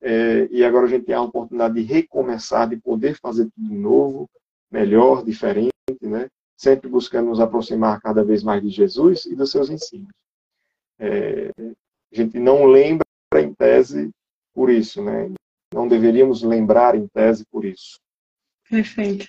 é, 0.03 0.49
e 0.51 0.65
agora 0.65 0.87
a 0.87 0.89
gente 0.89 1.07
tem 1.07 1.15
a 1.15 1.23
oportunidade 1.23 1.75
de 1.75 1.83
recomeçar, 1.83 2.69
de 2.69 2.77
poder 2.77 3.19
fazer 3.21 3.49
tudo 3.55 3.75
novo, 3.75 4.29
melhor, 4.71 5.25
diferente, 5.25 5.73
né? 6.01 6.29
sempre 6.57 6.89
buscando 6.89 7.29
nos 7.29 7.41
aproximar 7.41 8.01
cada 8.01 8.23
vez 8.23 8.43
mais 8.43 8.63
de 8.63 8.69
Jesus 8.69 9.27
e 9.27 9.35
dos 9.35 9.51
seus 9.51 9.69
ensinos. 9.69 10.13
É, 10.99 11.51
a 11.59 12.17
gente 12.17 12.39
não 12.39 12.67
lembra 12.67 13.05
em 13.37 13.53
tese 13.55 14.11
por 14.55 14.71
isso, 14.71 15.03
né? 15.03 15.33
Não 15.73 15.89
deveríamos 15.89 16.43
lembrar 16.43 16.95
em 16.95 17.09
tese 17.09 17.45
por 17.51 17.65
isso. 17.65 17.99
Perfeito. 18.69 19.27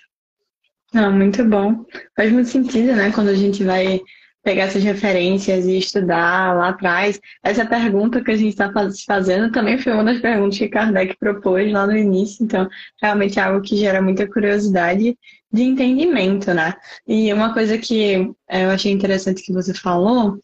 Não, 0.94 1.12
muito 1.12 1.44
bom. 1.44 1.84
Faz 2.16 2.32
muito 2.32 2.48
sentido, 2.48 2.94
né? 2.94 3.10
Quando 3.12 3.28
a 3.28 3.34
gente 3.34 3.64
vai 3.64 4.00
pegar 4.44 4.64
essas 4.64 4.84
referências 4.84 5.66
e 5.66 5.78
estudar 5.78 6.54
lá 6.54 6.68
atrás. 6.68 7.18
Essa 7.42 7.64
pergunta 7.64 8.22
que 8.22 8.30
a 8.30 8.36
gente 8.36 8.50
está 8.50 8.70
fazendo 9.06 9.50
também 9.50 9.78
foi 9.78 9.92
uma 9.92 10.04
das 10.04 10.20
perguntas 10.20 10.58
que 10.58 10.68
Kardec 10.68 11.16
propôs 11.18 11.72
lá 11.72 11.86
no 11.86 11.96
início, 11.96 12.44
então 12.44 12.68
realmente 13.02 13.38
é 13.38 13.42
algo 13.42 13.62
que 13.62 13.74
gera 13.76 14.02
muita 14.02 14.28
curiosidade 14.28 15.16
de 15.50 15.62
entendimento, 15.62 16.52
né? 16.52 16.74
E 17.08 17.32
uma 17.32 17.54
coisa 17.54 17.78
que 17.78 18.30
é, 18.48 18.66
eu 18.66 18.70
achei 18.70 18.92
interessante 18.92 19.42
que 19.42 19.52
você 19.52 19.72
falou 19.72 20.38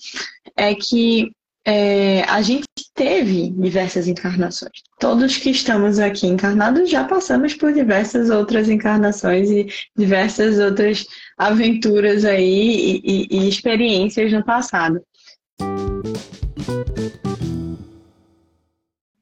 é 0.57 0.75
que 0.75 1.31
é, 1.67 2.23
a 2.23 2.41
gente 2.43 2.67
teve 2.95 3.51
diversas 3.51 4.09
encarnações. 4.09 4.73
Todos 4.99 5.37
que 5.37 5.51
estamos 5.51 5.99
aqui 5.99 6.27
encarnados 6.27 6.89
já 6.89 7.05
passamos 7.05 7.55
por 7.55 7.73
diversas 7.73 8.31
outras 8.31 8.69
encarnações 8.69 9.51
e 9.51 9.67
diversas 9.97 10.59
outras 10.59 11.07
aventuras 11.37 12.25
aí 12.25 12.45
e, 12.45 13.01
e, 13.05 13.29
e 13.31 13.49
experiências 13.49 14.33
no 14.33 14.45
passado. 14.45 15.03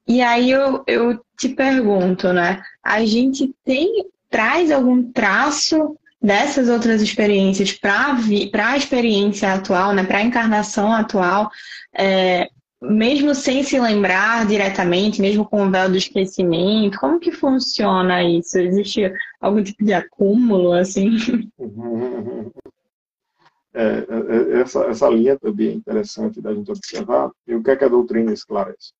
E 0.07 0.21
aí 0.21 0.49
eu, 0.49 0.83
eu 0.87 1.19
te 1.37 1.49
pergunto, 1.49 2.33
né? 2.33 2.63
A 2.83 3.05
gente 3.05 3.53
tem 3.63 4.05
traz 4.29 4.71
algum 4.71 5.11
traço 5.11 5.97
dessas 6.21 6.69
outras 6.69 7.01
experiências 7.01 7.71
para 7.71 8.17
a 8.65 8.77
experiência 8.77 9.53
atual, 9.53 9.93
né, 9.93 10.03
para 10.03 10.17
a 10.17 10.23
encarnação 10.23 10.91
atual, 10.91 11.49
é, 11.97 12.49
mesmo 12.81 13.35
sem 13.35 13.63
se 13.63 13.79
lembrar 13.79 14.45
diretamente, 14.45 15.21
mesmo 15.21 15.45
com 15.45 15.67
o 15.67 15.71
véu 15.71 15.89
do 15.89 15.97
esquecimento, 15.97 16.99
como 16.99 17.19
que 17.19 17.31
funciona 17.31 18.23
isso? 18.23 18.57
Existe 18.57 19.11
algum 19.39 19.61
tipo 19.63 19.83
de 19.83 19.93
acúmulo, 19.93 20.73
assim? 20.73 21.17
É, 23.71 23.81
é, 23.81 24.57
é, 24.57 24.61
essa, 24.61 24.83
essa 24.85 25.07
linha 25.07 25.37
também 25.37 25.69
é 25.69 25.73
interessante 25.73 26.41
da 26.41 26.53
gente 26.53 26.71
observar. 26.71 27.31
E 27.47 27.53
o 27.53 27.63
que 27.63 27.71
é 27.71 27.75
que 27.75 27.85
a 27.85 27.89
doutrina 27.89 28.33
esclarece? 28.33 28.91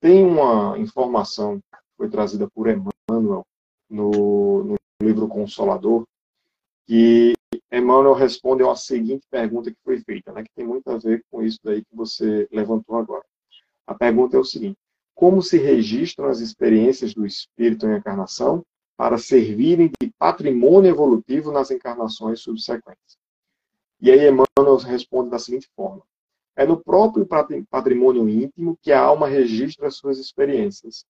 Tem 0.00 0.24
uma 0.24 0.78
informação 0.78 1.58
que 1.58 1.78
foi 1.96 2.08
trazida 2.08 2.48
por 2.48 2.68
Emmanuel 2.68 3.44
no, 3.90 4.64
no 4.64 4.76
livro 5.02 5.26
Consolador, 5.26 6.04
que 6.88 7.34
Emmanuel 7.70 8.14
responde 8.14 8.62
a 8.62 8.74
seguinte 8.74 9.26
pergunta 9.30 9.70
que 9.70 9.76
foi 9.84 10.00
feita, 10.00 10.32
né, 10.32 10.42
que 10.42 10.50
tem 10.56 10.66
muito 10.66 10.88
a 10.90 10.96
ver 10.96 11.22
com 11.30 11.42
isso 11.42 11.58
daí 11.62 11.84
que 11.84 11.94
você 11.94 12.48
levantou 12.50 12.96
agora. 12.96 13.24
A 13.86 13.94
pergunta 13.94 14.38
é 14.38 14.40
o 14.40 14.44
seguinte: 14.44 14.78
como 15.14 15.42
se 15.42 15.58
registram 15.58 16.28
as 16.28 16.40
experiências 16.40 17.12
do 17.12 17.26
espírito 17.26 17.86
em 17.86 17.94
encarnação 17.94 18.64
para 18.96 19.18
servirem 19.18 19.90
de 20.00 20.10
patrimônio 20.18 20.88
evolutivo 20.88 21.52
nas 21.52 21.70
encarnações 21.70 22.40
subsequentes? 22.40 23.18
E 24.00 24.10
aí 24.10 24.26
Emmanuel 24.26 24.78
responde 24.78 25.28
da 25.28 25.38
seguinte 25.38 25.68
forma: 25.76 26.02
é 26.56 26.64
no 26.64 26.82
próprio 26.82 27.28
patrimônio 27.70 28.26
íntimo 28.26 28.78
que 28.80 28.92
a 28.92 29.00
alma 29.00 29.28
registra 29.28 29.90
suas 29.90 30.18
experiências, 30.18 31.04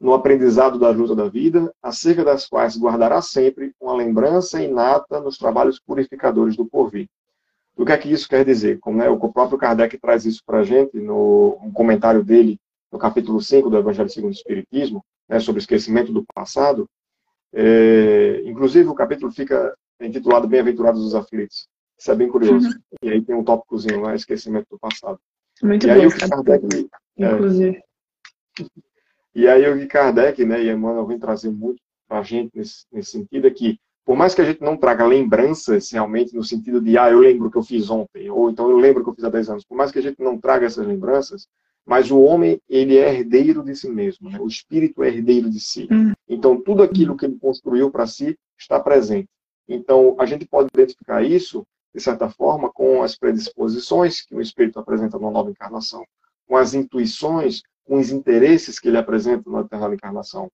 no 0.00 0.14
aprendizado 0.14 0.78
da 0.78 0.88
luta 0.90 1.14
da 1.14 1.28
vida, 1.28 1.72
acerca 1.82 2.24
das 2.24 2.48
quais 2.48 2.76
guardará 2.78 3.20
sempre 3.20 3.74
uma 3.78 3.94
lembrança 3.94 4.62
inata 4.62 5.20
nos 5.20 5.36
trabalhos 5.36 5.78
purificadores 5.78 6.56
do 6.56 6.64
porvir. 6.64 7.06
O 7.76 7.84
que 7.84 7.92
é 7.92 7.98
que 7.98 8.10
isso 8.10 8.28
quer 8.28 8.44
dizer? 8.44 8.78
Como 8.78 8.96
né, 8.96 9.08
o 9.10 9.18
próprio 9.32 9.58
Kardec 9.58 9.98
traz 9.98 10.24
isso 10.24 10.42
para 10.44 10.60
a 10.60 10.64
gente 10.64 10.98
no 10.98 11.58
um 11.62 11.70
comentário 11.70 12.24
dele 12.24 12.58
no 12.90 12.98
capítulo 12.98 13.40
5 13.40 13.68
do 13.68 13.76
Evangelho 13.76 14.08
segundo 14.08 14.32
o 14.32 14.34
Espiritismo, 14.34 15.04
né, 15.28 15.38
sobre 15.38 15.60
o 15.60 15.62
esquecimento 15.62 16.12
do 16.12 16.24
passado. 16.34 16.88
É, 17.52 18.42
inclusive, 18.44 18.88
o 18.88 18.94
capítulo 18.94 19.30
fica 19.30 19.74
intitulado 20.00 20.48
Bem-aventurados 20.48 21.04
os 21.04 21.14
aflitos. 21.14 21.68
Isso 21.98 22.10
é 22.10 22.14
bem 22.14 22.28
curioso. 22.28 22.66
Uhum. 22.66 22.74
E 23.02 23.10
aí 23.10 23.22
tem 23.22 23.36
um 23.36 23.44
tópicozinho 23.44 24.00
lá, 24.00 24.14
esquecimento 24.14 24.66
do 24.70 24.78
passado. 24.78 25.18
Muito 25.62 25.86
e 25.86 25.90
aí, 25.90 26.06
o 26.06 26.10
Kardec, 26.10 26.88
é, 27.18 27.32
inclusive. 27.32 27.82
E 29.34 29.46
aí 29.46 29.68
o 29.68 29.88
Kardec, 29.88 30.44
né, 30.44 30.62
e 30.62 30.70
Emmanuel 30.70 31.06
vem 31.06 31.18
trazer 31.18 31.50
muito 31.50 31.80
para 32.08 32.18
a 32.18 32.22
gente 32.22 32.50
nesse, 32.54 32.84
nesse 32.92 33.12
sentido 33.12 33.46
é 33.46 33.50
que, 33.50 33.78
por 34.04 34.16
mais 34.16 34.34
que 34.34 34.40
a 34.40 34.44
gente 34.44 34.60
não 34.60 34.76
traga 34.76 35.06
lembranças 35.06 35.90
realmente 35.92 36.34
no 36.34 36.42
sentido 36.42 36.80
de, 36.80 36.98
ah, 36.98 37.10
eu 37.10 37.20
lembro 37.20 37.50
que 37.50 37.56
eu 37.56 37.62
fiz 37.62 37.88
ontem, 37.88 38.28
ou 38.28 38.50
então 38.50 38.68
eu 38.68 38.76
lembro 38.76 39.04
que 39.04 39.10
eu 39.10 39.14
fiz 39.14 39.24
há 39.24 39.30
10 39.30 39.50
anos, 39.50 39.64
por 39.64 39.76
mais 39.76 39.92
que 39.92 40.00
a 40.00 40.02
gente 40.02 40.20
não 40.20 40.36
traga 40.36 40.66
essas 40.66 40.86
lembranças, 40.86 41.46
mas 41.86 42.10
o 42.10 42.20
homem, 42.20 42.60
ele 42.68 42.98
é 42.98 43.14
herdeiro 43.14 43.62
de 43.62 43.74
si 43.74 43.88
mesmo, 43.88 44.28
né? 44.28 44.38
o 44.40 44.46
espírito 44.46 45.02
é 45.02 45.08
herdeiro 45.08 45.48
de 45.48 45.60
si. 45.60 45.88
Hum. 45.90 46.12
Então, 46.28 46.60
tudo 46.60 46.82
aquilo 46.82 47.16
que 47.16 47.24
ele 47.24 47.38
construiu 47.38 47.90
para 47.90 48.06
si 48.06 48.38
está 48.58 48.78
presente. 48.78 49.28
Então, 49.68 50.16
a 50.18 50.26
gente 50.26 50.46
pode 50.46 50.68
identificar 50.72 51.22
isso, 51.22 51.64
de 51.94 52.00
certa 52.00 52.28
forma, 52.28 52.70
com 52.70 53.02
as 53.02 53.16
predisposições 53.16 54.20
que 54.20 54.34
o 54.34 54.40
espírito 54.40 54.78
apresenta 54.78 55.18
numa 55.18 55.30
nova 55.30 55.50
encarnação, 55.50 56.04
com 56.46 56.56
as 56.56 56.74
intuições, 56.74 57.62
com 57.90 57.98
os 57.98 58.12
interesses 58.12 58.78
que 58.78 58.86
ele 58.86 58.98
apresenta 58.98 59.50
na 59.50 59.62
determinada 59.62 59.96
encarnação. 59.96 60.48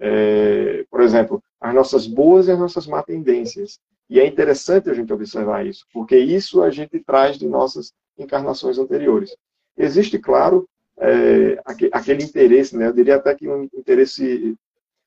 É, 0.00 0.84
por 0.90 1.00
exemplo, 1.00 1.40
as 1.60 1.72
nossas 1.72 2.08
boas 2.08 2.48
e 2.48 2.50
as 2.50 2.58
nossas 2.58 2.88
má 2.88 3.04
tendências. 3.04 3.78
E 4.10 4.18
é 4.18 4.26
interessante 4.26 4.90
a 4.90 4.92
gente 4.92 5.12
observar 5.12 5.64
isso, 5.64 5.86
porque 5.92 6.18
isso 6.18 6.60
a 6.60 6.70
gente 6.70 6.98
traz 6.98 7.38
de 7.38 7.46
nossas 7.46 7.92
encarnações 8.18 8.78
anteriores. 8.78 9.32
Existe, 9.78 10.18
claro, 10.18 10.68
é, 10.98 11.62
aquele 11.92 12.24
interesse, 12.24 12.76
né? 12.76 12.88
eu 12.88 12.92
diria 12.92 13.14
até 13.14 13.32
que 13.32 13.48
um 13.48 13.62
interesse 13.72 14.56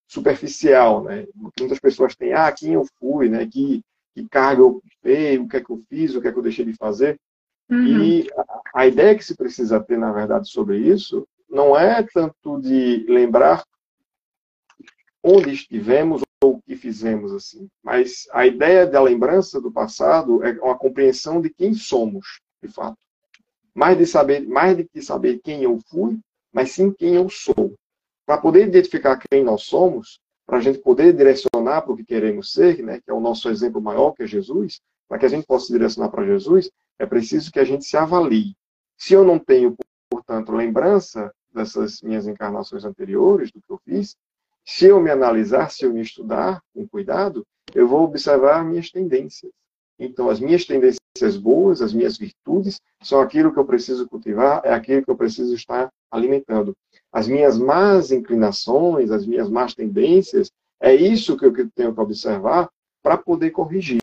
superficial, 0.08 1.04
né? 1.04 1.28
Muitas 1.60 1.80
pessoas 1.80 2.16
têm, 2.16 2.32
ah, 2.32 2.50
quem 2.54 2.74
eu 2.76 2.86
fui, 2.98 3.28
né? 3.28 3.46
Que, 3.46 3.82
que 4.14 4.26
carga 4.30 4.62
eu 4.62 4.82
dei, 5.04 5.38
o 5.38 5.48
que 5.48 5.58
é 5.58 5.62
que 5.62 5.70
eu 5.70 5.84
fiz, 5.90 6.16
o 6.16 6.22
que 6.22 6.30
é 6.30 6.32
que 6.32 6.38
eu 6.38 6.44
deixei 6.44 6.64
de 6.64 6.74
fazer. 6.74 7.20
Uhum. 7.70 7.86
E 7.86 8.30
a, 8.38 8.62
a 8.76 8.88
ideia 8.88 9.14
que 9.14 9.26
se 9.26 9.36
precisa 9.36 9.78
ter, 9.82 9.98
na 9.98 10.14
verdade, 10.14 10.48
sobre 10.50 10.78
isso 10.78 11.28
não 11.50 11.78
é 11.78 12.04
tanto 12.04 12.60
de 12.60 13.06
lembrar 13.08 13.64
onde 15.24 15.52
estivemos 15.52 16.22
ou 16.44 16.56
o 16.56 16.62
que 16.62 16.76
fizemos 16.76 17.34
assim, 17.34 17.68
mas 17.84 18.28
a 18.32 18.46
ideia 18.46 18.86
da 18.86 19.02
lembrança 19.02 19.60
do 19.60 19.72
passado 19.72 20.44
é 20.44 20.52
uma 20.62 20.78
compreensão 20.78 21.42
de 21.42 21.50
quem 21.50 21.74
somos, 21.74 22.42
de 22.62 22.70
fato. 22.70 22.98
Mais 23.74 23.98
de 23.98 24.06
saber, 24.06 24.48
mais 24.48 24.78
de 24.78 24.84
que 24.86 25.02
saber 25.02 25.40
quem 25.44 25.64
eu 25.64 25.80
fui, 25.88 26.20
mas 26.54 26.72
sim 26.72 26.92
quem 26.92 27.16
eu 27.16 27.30
sou. 27.30 27.74
Para 28.26 28.38
poder 28.38 28.68
identificar 28.68 29.20
quem 29.30 29.44
nós 29.44 29.64
somos, 29.64 30.20
para 30.46 30.58
a 30.58 30.62
gente 30.62 30.80
poder 30.80 31.14
direcionar 31.14 31.82
para 31.82 31.92
o 31.92 31.98
que 31.98 32.06
queremos 32.06 32.54
ser, 32.54 32.84
né, 32.84 33.02
que 33.04 33.10
é 33.10 33.14
o 33.14 33.20
nosso 33.20 33.50
exemplo 33.50 33.82
maior, 33.82 34.12
que 34.12 34.24
é 34.24 34.28
Jesus, 34.28 34.80
para 35.08 35.18
que 35.18 35.26
a 35.26 35.30
gente 35.30 35.46
possa 35.46 35.72
direcionar 35.74 36.10
para 36.10 36.26
Jesus, 36.26 36.70
é 37.00 37.06
preciso 37.06 37.52
que 37.52 37.60
a 37.60 37.64
gente 37.64 37.84
se 37.84 37.98
avalie. 37.98 38.56
Se 38.98 39.14
eu 39.14 39.24
não 39.24 39.40
tenho, 39.40 39.76
portanto, 40.16 40.54
lembrança 40.54 41.30
dessas 41.54 42.02
minhas 42.02 42.26
encarnações 42.26 42.86
anteriores, 42.86 43.52
do 43.52 43.60
que 43.60 43.70
eu 43.70 43.78
fiz, 43.84 44.16
se 44.66 44.86
eu 44.86 45.02
me 45.02 45.12
analisar, 45.12 45.70
se 45.70 45.84
eu 45.84 45.94
me 45.94 46.02
estudar 46.02 46.62
com 46.74 46.88
cuidado, 46.88 47.46
eu 47.74 47.86
vou 47.86 48.02
observar 48.04 48.64
minhas 48.64 48.90
tendências. 48.90 49.52
Então, 50.00 50.30
as 50.30 50.40
minhas 50.40 50.64
tendências 50.64 51.38
boas, 51.38 51.82
as 51.82 51.94
minhas 51.94 52.18
virtudes, 52.18 52.80
são 53.04 53.20
aquilo 53.20 53.52
que 53.52 53.60
eu 53.60 53.66
preciso 53.66 54.08
cultivar, 54.08 54.62
é 54.64 54.74
aquilo 54.74 55.04
que 55.04 55.12
eu 55.12 55.18
preciso 55.18 55.54
estar 55.54 55.90
alimentando. 56.10 56.74
As 57.12 57.28
minhas 57.28 57.58
más 57.58 58.10
inclinações, 58.10 59.12
as 59.12 59.28
minhas 59.28 59.50
más 59.50 59.74
tendências, 59.74 60.50
é 60.82 60.96
isso 60.96 61.38
que 61.38 61.46
eu 61.46 61.70
tenho 61.76 61.94
que 61.94 62.02
observar 62.02 62.70
para 63.04 63.18
poder 63.18 63.52
corrigir. 63.52 64.00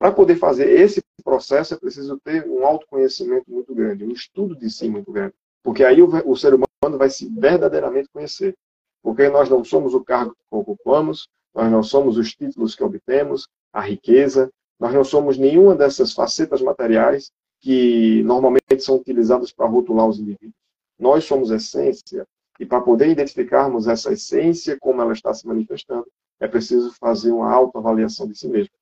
Para 0.00 0.12
poder 0.12 0.36
fazer 0.36 0.66
esse 0.80 1.02
processo, 1.22 1.74
é 1.74 1.76
preciso 1.76 2.18
ter 2.24 2.48
um 2.48 2.64
autoconhecimento 2.64 3.44
muito 3.50 3.74
grande, 3.74 4.02
um 4.02 4.12
estudo 4.12 4.56
de 4.56 4.70
si 4.70 4.88
muito 4.88 5.12
grande. 5.12 5.34
Porque 5.62 5.84
aí 5.84 6.00
o, 6.00 6.08
o 6.26 6.34
ser 6.34 6.54
humano 6.54 6.96
vai 6.96 7.10
se 7.10 7.28
verdadeiramente 7.28 8.08
conhecer. 8.10 8.56
Porque 9.02 9.28
nós 9.28 9.50
não 9.50 9.62
somos 9.62 9.92
o 9.92 10.02
cargo 10.02 10.32
que 10.32 10.42
ocupamos, 10.50 11.28
nós 11.54 11.70
não 11.70 11.82
somos 11.82 12.16
os 12.16 12.34
títulos 12.34 12.74
que 12.74 12.82
obtemos, 12.82 13.46
a 13.74 13.82
riqueza, 13.82 14.50
nós 14.78 14.94
não 14.94 15.04
somos 15.04 15.36
nenhuma 15.36 15.74
dessas 15.74 16.14
facetas 16.14 16.62
materiais 16.62 17.30
que 17.60 18.22
normalmente 18.22 18.80
são 18.80 18.96
utilizadas 18.96 19.52
para 19.52 19.66
rotular 19.66 20.08
os 20.08 20.18
indivíduos. 20.18 20.56
Nós 20.98 21.24
somos 21.24 21.50
essência, 21.50 22.26
e 22.58 22.64
para 22.64 22.80
poder 22.80 23.08
identificarmos 23.08 23.86
essa 23.86 24.14
essência, 24.14 24.78
como 24.80 25.02
ela 25.02 25.12
está 25.12 25.34
se 25.34 25.46
manifestando, 25.46 26.06
é 26.40 26.48
preciso 26.48 26.90
fazer 26.94 27.32
uma 27.32 27.52
autoavaliação 27.52 28.26
de 28.26 28.34
si 28.34 28.48
mesmo, 28.48 28.72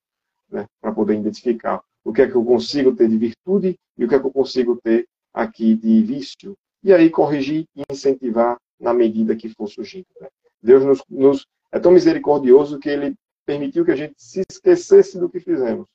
né? 0.51 0.65
para 0.81 0.91
poder 0.91 1.17
identificar 1.17 1.81
o 2.03 2.13
que 2.13 2.21
é 2.21 2.27
que 2.27 2.35
eu 2.35 2.43
consigo 2.43 2.95
ter 2.95 3.07
de 3.09 3.17
virtude 3.17 3.77
e 3.97 4.05
o 4.05 4.07
que 4.07 4.15
é 4.15 4.19
que 4.19 4.25
eu 4.25 4.31
consigo 4.31 4.79
ter 4.81 5.07
aqui 5.33 5.75
de 5.75 6.01
vício, 6.01 6.57
e 6.83 6.93
aí 6.93 7.09
corrigir 7.09 7.65
e 7.75 7.83
incentivar 7.91 8.57
na 8.79 8.93
medida 8.93 9.35
que 9.35 9.49
for 9.49 9.67
surgindo. 9.67 10.07
Né? 10.19 10.27
Deus 10.61 10.83
nos, 10.83 11.03
nos, 11.09 11.45
é 11.71 11.79
tão 11.79 11.91
misericordioso 11.91 12.79
que 12.79 12.89
ele 12.89 13.15
permitiu 13.45 13.85
que 13.85 13.91
a 13.91 13.95
gente 13.95 14.15
se 14.17 14.43
esquecesse 14.49 15.19
do 15.19 15.29
que 15.29 15.39
fizemos, 15.39 15.87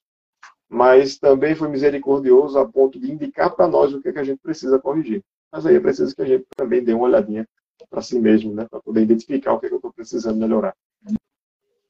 mas 0.68 1.18
também 1.18 1.54
foi 1.54 1.68
misericordioso 1.68 2.58
a 2.58 2.68
ponto 2.68 2.99
de 2.99 3.11
indicar 3.11 3.54
para 3.54 3.66
nós 3.66 3.92
o 3.92 4.00
que, 4.00 4.08
é 4.08 4.12
que 4.12 4.18
a 4.18 4.25
gente 4.25 4.40
precisa 4.40 4.78
corrigir. 4.78 5.23
Mas 5.52 5.66
aí 5.66 5.76
é 5.76 5.80
preciso 5.80 6.14
que 6.14 6.23
a 6.23 6.26
gente 6.26 6.44
também 6.56 6.82
dê 6.82 6.92
uma 6.92 7.04
olhadinha 7.04 7.46
para 7.88 8.02
si 8.02 8.18
mesmo, 8.18 8.52
né? 8.52 8.66
para 8.68 8.80
poder 8.80 9.02
identificar 9.02 9.52
o 9.52 9.61
que, 9.61 9.66
é 9.66 9.68
que 9.68 9.75
eu 9.75 9.78
estou 9.78 9.92
precisando 9.92 10.38
melhorar. 10.38 10.75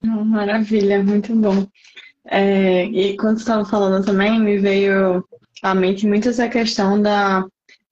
Maravilha, 0.02 1.02
muito 1.02 1.35
bom. 1.35 1.66
É, 2.26 2.85
e 2.87 3.16
quando 3.16 3.37
você 3.37 3.43
estava 3.43 3.64
falando 3.64 4.04
também, 4.04 4.40
me 4.40 4.59
veio 4.59 5.25
à 5.62 5.75
mente 5.75 6.07
muito 6.07 6.28
essa 6.28 6.49
questão 6.49 7.00
da 7.00 7.45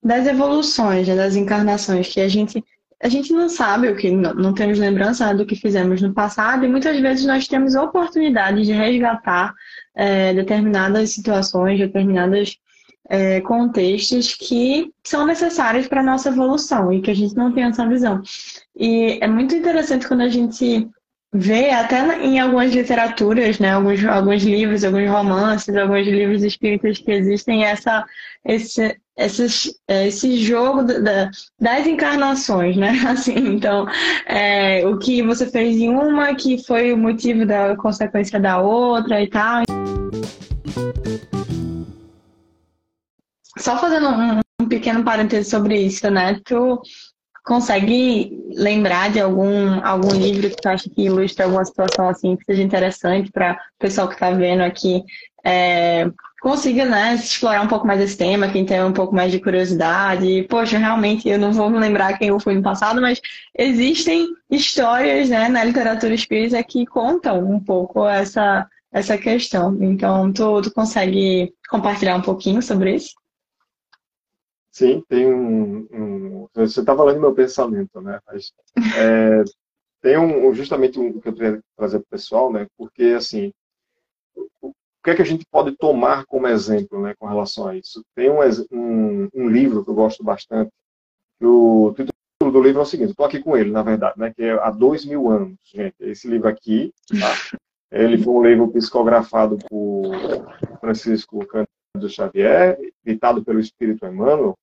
das 0.03 0.27
evoluções, 0.27 1.07
né, 1.07 1.15
das 1.15 1.37
encarnações, 1.37 2.09
que 2.09 2.21
a 2.21 2.29
gente 2.29 2.63
a 3.03 3.09
gente 3.09 3.33
não 3.33 3.49
sabe 3.49 3.89
o 3.89 3.97
que 3.97 4.11
não, 4.11 4.33
não 4.35 4.55
temos 4.55 4.79
lembrança 4.79 5.35
do 5.35 5.45
que 5.45 5.57
fizemos 5.57 6.01
no 6.01 6.15
passado 6.15 6.65
e 6.65 6.69
muitas 6.69 6.99
vezes 7.01 7.27
nós 7.27 7.49
temos 7.49 7.75
oportunidade 7.75 8.65
de 8.65 8.73
resgatar 8.73 9.53
é, 9.95 10.33
determinadas 10.33 11.11
situações, 11.11 11.81
determinados 11.81 12.59
é, 13.09 13.41
contextos 13.41 14.35
que 14.35 14.93
são 15.03 15.27
necessários 15.27 15.89
para 15.89 16.01
a 16.01 16.05
nossa 16.05 16.29
evolução 16.29 16.93
e 16.93 17.01
que 17.01 17.11
a 17.11 17.15
gente 17.15 17.35
não 17.35 17.53
tem 17.53 17.65
essa 17.65 17.89
visão. 17.89 18.23
E 18.77 19.19
é 19.21 19.27
muito 19.27 19.55
interessante 19.55 20.07
quando 20.07 20.21
a 20.21 20.29
gente 20.29 20.89
vê 21.33 21.71
até 21.71 22.23
em 22.23 22.39
algumas 22.39 22.73
literaturas, 22.73 23.59
né, 23.59 23.71
alguns, 23.73 24.05
alguns 24.05 24.43
livros, 24.43 24.85
alguns 24.85 25.09
romances, 25.09 25.75
alguns 25.75 26.07
livros 26.07 26.43
espíritas 26.43 26.99
que 26.99 27.11
existem 27.11 27.65
essa, 27.65 28.05
esse, 28.45 29.01
esses, 29.17 29.73
esse 29.89 30.37
jogo 30.37 30.83
da, 30.83 31.31
das 31.59 31.87
encarnações, 31.87 32.77
né? 32.77 32.91
Assim, 33.09 33.35
então, 33.37 33.87
é, 34.27 34.87
o 34.87 34.99
que 34.99 35.23
você 35.23 35.47
fez 35.47 35.77
em 35.77 35.89
uma 35.89 36.35
que 36.35 36.63
foi 36.65 36.93
o 36.93 36.99
motivo 36.99 37.47
da 37.47 37.77
consequência 37.77 38.39
da 38.39 38.61
outra 38.61 39.23
e 39.23 39.29
tal. 39.29 39.63
Só 43.57 43.79
fazendo 43.79 44.09
um, 44.09 44.41
um 44.61 44.69
pequeno 44.69 45.03
parêntese 45.03 45.49
sobre 45.49 45.81
isso, 45.81 46.11
né? 46.11 46.41
Tu 46.45 46.83
consegue 47.45 48.39
lembrar 48.55 49.11
de 49.11 49.21
algum, 49.21 49.85
algum 49.85 50.13
livro 50.13 50.49
que 50.49 50.57
tu 50.57 50.69
acha 50.69 50.89
que 50.89 51.03
ilustra 51.03 51.45
alguma 51.45 51.65
situação 51.65 52.09
assim 52.09 52.37
que 52.37 52.45
seja 52.45 52.63
interessante 52.63 53.31
para 53.33 53.55
o 53.55 53.79
pessoal 53.79 54.09
que 54.09 54.15
está 54.15 54.31
vendo 54.31 54.61
aqui 54.61 55.03
é, 55.45 56.09
consiga 56.41 56.85
né, 56.85 57.15
explorar 57.15 57.63
um 57.63 57.69
pouco 57.69 57.87
mais 57.87 58.01
esse 58.01 58.17
tema, 58.17 58.49
quem 58.49 58.65
tem 58.65 58.83
um 58.83 58.93
pouco 58.93 59.15
mais 59.15 59.31
de 59.31 59.41
curiosidade. 59.41 60.45
Poxa, 60.49 60.79
realmente 60.79 61.29
eu 61.29 61.39
não 61.39 61.53
vou 61.53 61.71
me 61.71 61.79
lembrar 61.79 62.19
quem 62.19 62.29
eu 62.29 62.41
fui 62.41 62.55
no 62.55 62.63
passado, 62.63 63.01
mas 63.01 63.21
existem 63.57 64.27
histórias 64.51 65.29
né, 65.29 65.49
na 65.49 65.65
literatura 65.65 66.15
espírita 66.15 66.63
que 66.63 66.85
contam 66.87 67.49
um 67.49 67.61
pouco 67.61 68.07
essa, 68.09 68.67
essa 68.93 69.17
questão. 69.17 69.77
Então, 69.81 70.33
tu, 70.33 70.63
tu 70.63 70.73
consegue 70.73 71.53
compartilhar 71.69 72.17
um 72.17 72.23
pouquinho 72.23 72.61
sobre 72.61 72.97
isso? 72.97 73.15
Sim, 74.73 75.05
tem 75.07 75.33
um. 75.33 75.87
um 75.93 76.49
você 76.55 76.81
está 76.81 76.97
falando 76.97 77.17
do 77.17 77.21
meu 77.21 77.35
pensamento, 77.35 78.01
né? 78.01 78.19
Mas, 78.27 78.53
é, 78.97 79.45
tem 80.01 80.19
um, 80.19 80.53
justamente 80.55 80.99
um 80.99 81.21
que 81.21 81.29
eu 81.29 81.33
queria 81.35 81.61
trazer 81.77 81.99
para 81.99 82.07
o 82.07 82.11
pessoal, 82.11 82.51
né? 82.51 82.67
Porque, 82.79 83.05
assim, 83.17 83.53
o 84.63 84.73
que 85.05 85.11
é 85.11 85.15
que 85.15 85.21
a 85.23 85.27
gente 85.27 85.45
pode 85.51 85.77
tomar 85.77 86.25
como 86.25 86.47
exemplo, 86.47 87.03
né, 87.03 87.15
com 87.19 87.27
relação 87.27 87.67
a 87.67 87.77
isso? 87.77 88.03
Tem 88.15 88.31
um, 88.31 88.39
um, 88.73 89.29
um 89.35 89.49
livro 89.49 89.85
que 89.85 89.91
eu 89.91 89.95
gosto 89.95 90.25
bastante. 90.25 90.71
O 91.41 91.93
título 91.95 92.53
do 92.53 92.63
livro 92.63 92.81
é 92.81 92.83
o 92.83 92.87
seguinte: 92.87 93.11
estou 93.11 93.27
aqui 93.27 93.41
com 93.41 93.55
ele, 93.55 93.71
na 93.71 93.83
verdade, 93.83 94.19
né? 94.19 94.33
Que 94.35 94.45
é 94.45 94.53
Há 94.53 94.71
Dois 94.71 95.05
Mil 95.05 95.29
Anos, 95.31 95.59
gente. 95.65 95.97
Esse 96.01 96.27
livro 96.29 96.49
aqui, 96.49 96.95
tá? 97.11 97.61
Ele 97.91 98.17
foi 98.17 98.33
um 98.33 98.43
livro 98.43 98.69
psicografado 98.69 99.59
por 99.69 100.13
Francisco 100.81 101.47
Cândido 101.95 102.09
Xavier, 102.09 102.79
ditado 103.05 103.45
pelo 103.45 103.61
Espírito 103.61 104.07
Emmanuel, 104.07 104.59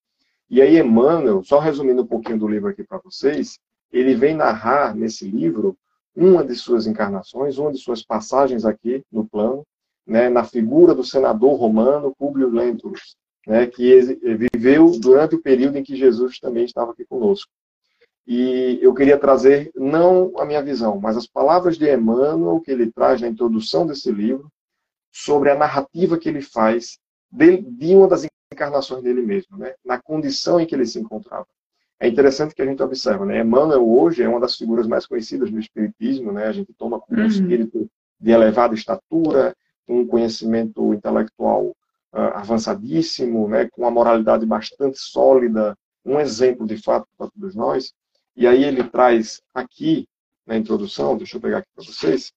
e 0.49 0.63
aí, 0.63 0.79
Emmanuel, 0.79 1.43
só 1.43 1.59
resumindo 1.59 2.01
um 2.01 2.07
pouquinho 2.07 2.39
do 2.39 2.47
livro 2.47 2.69
aqui 2.69 2.83
para 2.83 2.97
vocês, 2.97 3.59
ele 3.91 4.15
vem 4.15 4.35
narrar 4.35 4.95
nesse 4.95 5.29
livro 5.29 5.77
uma 6.15 6.43
de 6.43 6.55
suas 6.55 6.87
encarnações, 6.87 7.59
uma 7.59 7.71
de 7.71 7.77
suas 7.77 8.01
passagens 8.01 8.65
aqui 8.65 9.03
no 9.11 9.27
plano, 9.27 9.63
né, 10.07 10.27
na 10.27 10.43
figura 10.43 10.95
do 10.95 11.03
senador 11.03 11.53
romano 11.53 12.15
Publio 12.17 12.49
Lentulus, 12.49 13.15
né, 13.45 13.67
que 13.67 14.01
viveu 14.51 14.99
durante 14.99 15.35
o 15.35 15.41
período 15.41 15.77
em 15.77 15.83
que 15.83 15.95
Jesus 15.95 16.39
também 16.39 16.65
estava 16.65 16.93
aqui 16.93 17.05
conosco. 17.05 17.51
E 18.25 18.79
eu 18.81 18.91
queria 18.91 19.19
trazer 19.19 19.71
não 19.75 20.33
a 20.39 20.45
minha 20.45 20.63
visão, 20.63 20.99
mas 20.99 21.15
as 21.15 21.27
palavras 21.27 21.77
de 21.77 21.93
Emmanuel 21.93 22.59
que 22.59 22.71
ele 22.71 22.91
traz 22.91 23.21
na 23.21 23.27
introdução 23.27 23.85
desse 23.85 24.11
livro 24.11 24.51
sobre 25.11 25.51
a 25.51 25.55
narrativa 25.55 26.17
que 26.17 26.27
ele 26.27 26.41
faz 26.41 26.97
de, 27.31 27.57
de 27.57 27.95
uma 27.95 28.07
das 28.07 28.27
encarnações 28.51 29.03
dele 29.03 29.21
mesmo, 29.21 29.57
né? 29.57 29.73
na 29.85 30.01
condição 30.01 30.59
em 30.59 30.65
que 30.65 30.75
ele 30.75 30.85
se 30.85 30.99
encontrava. 30.99 31.47
É 31.99 32.07
interessante 32.07 32.55
que 32.55 32.61
a 32.61 32.65
gente 32.65 32.81
observa, 32.81 33.25
né? 33.25 33.41
Emmanuel 33.41 33.85
hoje 33.85 34.23
é 34.23 34.29
uma 34.29 34.39
das 34.39 34.55
figuras 34.55 34.87
mais 34.87 35.05
conhecidas 35.05 35.51
no 35.51 35.59
Espiritismo, 35.59 36.31
né? 36.31 36.47
A 36.47 36.51
gente 36.53 36.73
toma 36.73 36.97
como 36.97 37.19
um 37.19 37.25
espírito 37.25 37.91
de 38.17 38.31
elevada 38.31 38.73
estatura, 38.73 39.53
um 39.85 40.07
conhecimento 40.07 40.93
intelectual 40.93 41.75
uh, 42.13 42.35
avançadíssimo, 42.35 43.49
né? 43.49 43.67
Com 43.69 43.81
uma 43.81 43.91
moralidade 43.91 44.45
bastante 44.45 44.97
sólida, 44.97 45.77
um 46.05 46.17
exemplo 46.17 46.65
de 46.65 46.81
fato 46.81 47.05
para 47.17 47.29
todos 47.29 47.53
nós. 47.53 47.93
E 48.33 48.47
aí 48.47 48.63
ele 48.63 48.83
traz 48.85 49.41
aqui 49.53 50.07
na 50.47 50.55
introdução, 50.55 51.17
deixa 51.17 51.35
eu 51.35 51.41
pegar 51.41 51.57
aqui 51.57 51.67
para 51.75 51.83
vocês, 51.83 52.31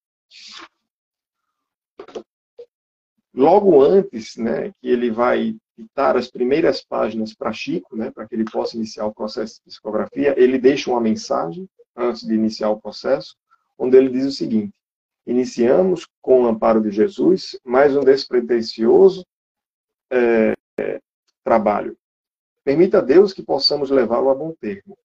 logo 3.35 3.83
antes, 3.83 4.37
né, 4.37 4.73
que 4.81 4.89
ele 4.89 5.11
vai 5.11 5.57
ditar 5.77 6.17
as 6.17 6.29
primeiras 6.29 6.83
páginas 6.83 7.35
para 7.35 7.53
Chico, 7.53 7.97
né, 7.97 8.11
para 8.11 8.27
que 8.27 8.35
ele 8.35 8.45
possa 8.45 8.77
iniciar 8.77 9.07
o 9.07 9.15
processo 9.15 9.57
de 9.57 9.63
psicografia, 9.71 10.35
ele 10.37 10.59
deixa 10.59 10.91
uma 10.91 11.01
mensagem 11.01 11.69
antes 11.97 12.27
de 12.27 12.35
iniciar 12.35 12.71
o 12.71 12.81
processo, 12.81 13.37
onde 13.79 13.97
ele 13.97 14.11
diz 14.11 14.27
o 14.27 14.33
seguinte: 14.33 14.75
Iniciamos 15.27 16.07
com 16.21 16.43
o 16.43 16.47
amparo 16.47 16.81
de 16.81 16.91
Jesus 16.91 17.59
mais 17.65 17.97
um 17.97 18.01
despretensioso 18.01 19.25
é, 20.11 20.53
trabalho. 21.45 21.97
Permita 22.65 22.99
a 22.99 23.01
Deus 23.01 23.33
que 23.33 23.43
possamos 23.43 23.91
levá-lo 23.91 24.31
a 24.31 24.35
bom 24.35 24.53
termo. 24.61 24.97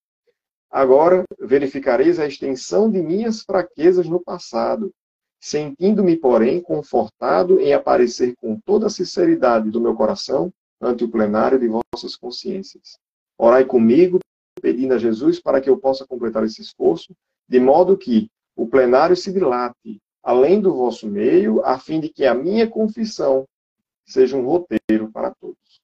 Agora 0.69 1.23
verificareis 1.39 2.19
a 2.19 2.27
extensão 2.27 2.91
de 2.91 3.01
minhas 3.01 3.41
fraquezas 3.41 4.07
no 4.07 4.19
passado, 4.19 4.93
sentindo-me, 5.47 6.17
porém, 6.17 6.61
confortado 6.61 7.57
em 7.61 7.73
aparecer 7.73 8.35
com 8.35 8.59
toda 8.59 8.87
a 8.87 8.89
sinceridade 8.89 9.69
do 9.71 9.79
meu 9.79 9.95
coração 9.95 10.51
ante 10.81 11.05
o 11.05 11.09
plenário 11.09 11.57
de 11.57 11.69
vossas 11.69 12.17
consciências. 12.17 12.99
Orai 13.37 13.63
comigo, 13.63 14.19
pedindo 14.61 14.93
a 14.93 14.97
Jesus 14.97 15.39
para 15.39 15.61
que 15.61 15.69
eu 15.69 15.77
possa 15.77 16.05
completar 16.05 16.43
esse 16.43 16.61
esforço, 16.61 17.15
de 17.47 17.61
modo 17.61 17.97
que 17.97 18.29
o 18.57 18.67
plenário 18.67 19.15
se 19.15 19.31
dilate 19.31 20.01
além 20.21 20.59
do 20.59 20.73
vosso 20.73 21.07
meio, 21.07 21.63
a 21.63 21.79
fim 21.79 22.01
de 22.01 22.09
que 22.09 22.25
a 22.25 22.33
minha 22.33 22.67
confissão 22.67 23.45
seja 24.05 24.35
um 24.35 24.45
roteiro 24.45 25.09
para 25.13 25.33
todos. 25.39 25.81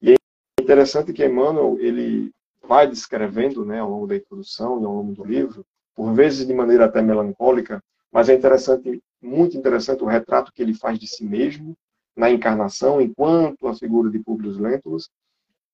E 0.00 0.10
é 0.10 0.16
interessante 0.60 1.12
que 1.12 1.24
Emmanuel 1.24 1.76
ele 1.78 2.32
vai 2.64 2.88
descrevendo, 2.88 3.64
né, 3.64 3.78
ao 3.78 3.88
longo 3.88 4.08
da 4.08 4.16
introdução 4.16 4.80
e 4.80 4.84
ao 4.84 4.92
longo 4.92 5.12
do 5.12 5.24
livro, 5.24 5.64
por 5.94 6.12
vezes 6.12 6.44
de 6.44 6.52
maneira 6.52 6.86
até 6.86 7.00
melancólica, 7.00 7.80
mas 8.12 8.28
é 8.28 8.34
interessante, 8.34 9.02
muito 9.20 9.56
interessante 9.56 10.02
o 10.02 10.06
retrato 10.06 10.52
que 10.52 10.62
ele 10.62 10.74
faz 10.74 10.98
de 10.98 11.06
si 11.06 11.24
mesmo 11.24 11.74
na 12.14 12.30
encarnação, 12.30 13.00
enquanto 13.00 13.66
a 13.66 13.74
figura 13.74 14.10
de 14.10 14.18
Publius 14.18 14.58
Lentulus, 14.58 15.08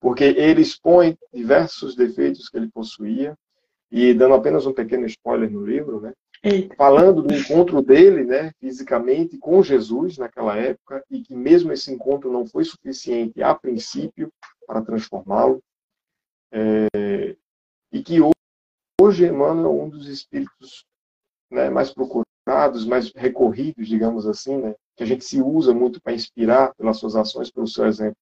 porque 0.00 0.22
ele 0.22 0.62
expõe 0.62 1.18
diversos 1.34 1.96
defeitos 1.96 2.48
que 2.48 2.56
ele 2.56 2.70
possuía, 2.70 3.36
e 3.90 4.12
dando 4.14 4.34
apenas 4.34 4.66
um 4.66 4.72
pequeno 4.72 5.06
spoiler 5.06 5.50
no 5.50 5.64
livro, 5.64 6.00
né? 6.00 6.12
Falando 6.76 7.22
do 7.22 7.34
encontro 7.34 7.82
dele, 7.82 8.22
né, 8.24 8.52
fisicamente 8.60 9.36
com 9.38 9.62
Jesus 9.62 10.18
naquela 10.18 10.56
época, 10.56 11.02
e 11.10 11.22
que 11.22 11.34
mesmo 11.34 11.72
esse 11.72 11.90
encontro 11.92 12.30
não 12.30 12.46
foi 12.46 12.64
suficiente 12.64 13.42
a 13.42 13.54
princípio 13.54 14.32
para 14.66 14.82
transformá-lo, 14.82 15.60
é, 16.52 17.36
e 17.90 18.02
que 18.02 18.18
hoje 19.00 19.26
Emmanuel 19.26 19.66
é 19.66 19.82
um 19.82 19.88
dos 19.88 20.06
espíritos 20.06 20.86
né, 21.50 21.70
mais 21.70 21.92
procurados, 21.92 22.27
mais 22.84 23.12
recorridos, 23.12 23.86
digamos 23.86 24.26
assim, 24.26 24.56
né, 24.58 24.74
que 24.96 25.02
a 25.02 25.06
gente 25.06 25.24
se 25.24 25.40
usa 25.40 25.72
muito 25.74 26.00
para 26.00 26.12
inspirar 26.12 26.74
pelas 26.74 26.98
suas 26.98 27.16
ações, 27.16 27.50
pelo 27.50 27.66
seu 27.66 27.86
exemplo. 27.86 28.16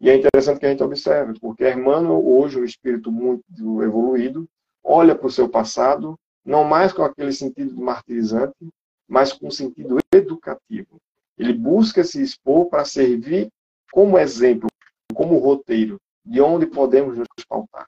E 0.00 0.10
é 0.10 0.16
interessante 0.16 0.60
que 0.60 0.66
a 0.66 0.70
gente 0.70 0.82
observe, 0.82 1.38
porque 1.40 1.70
Emmanuel, 1.70 2.26
hoje, 2.26 2.58
um 2.58 2.64
espírito 2.64 3.10
muito 3.10 3.44
evoluído, 3.82 4.46
olha 4.82 5.14
para 5.14 5.26
o 5.26 5.30
seu 5.30 5.48
passado, 5.48 6.18
não 6.44 6.64
mais 6.64 6.92
com 6.92 7.02
aquele 7.02 7.32
sentido 7.32 7.74
martirizante, 7.80 8.68
mas 9.08 9.32
com 9.32 9.48
um 9.48 9.50
sentido 9.50 9.98
educativo. 10.12 11.00
Ele 11.38 11.52
busca 11.52 12.04
se 12.04 12.22
expor 12.22 12.66
para 12.66 12.84
servir 12.84 13.48
como 13.92 14.18
exemplo, 14.18 14.68
como 15.14 15.38
roteiro, 15.38 16.00
de 16.24 16.40
onde 16.40 16.66
podemos 16.66 17.16
nos 17.16 17.28
pautar. 17.48 17.86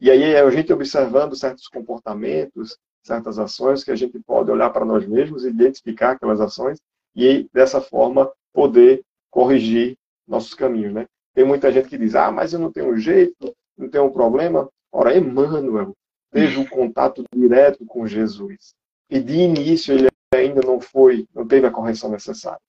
E 0.00 0.10
aí 0.10 0.22
é 0.22 0.40
a 0.40 0.50
gente 0.50 0.72
observando 0.72 1.36
certos 1.36 1.68
comportamentos, 1.68 2.76
certas 3.02 3.38
ações 3.38 3.84
que 3.84 3.90
a 3.90 3.96
gente 3.96 4.18
pode 4.20 4.50
olhar 4.50 4.70
para 4.70 4.84
nós 4.84 5.06
mesmos, 5.06 5.44
identificar 5.44 6.12
aquelas 6.12 6.40
ações 6.40 6.78
e 7.14 7.48
dessa 7.52 7.80
forma 7.80 8.30
poder 8.52 9.02
corrigir 9.30 9.96
nossos 10.26 10.54
caminhos, 10.54 10.92
né? 10.92 11.06
Tem 11.34 11.44
muita 11.44 11.72
gente 11.72 11.88
que 11.88 11.98
diz: 11.98 12.14
"Ah, 12.14 12.30
mas 12.30 12.52
eu 12.52 12.58
não 12.58 12.70
tenho 12.70 12.96
jeito, 12.96 13.54
não 13.76 13.88
tenho 13.88 14.04
um 14.04 14.12
problema". 14.12 14.68
Ora, 14.90 15.16
Emmanuel 15.16 15.94
teve 16.30 16.58
um 16.58 16.66
contato 16.66 17.24
direto 17.34 17.84
com 17.86 18.06
Jesus. 18.06 18.74
E 19.10 19.20
de 19.20 19.34
início 19.34 19.94
ele 19.94 20.08
ainda 20.34 20.62
não 20.62 20.80
foi, 20.80 21.26
não 21.34 21.46
teve 21.46 21.66
a 21.66 21.70
correção 21.70 22.10
necessária. 22.10 22.60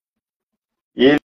E 0.96 1.06
ele 1.06 1.20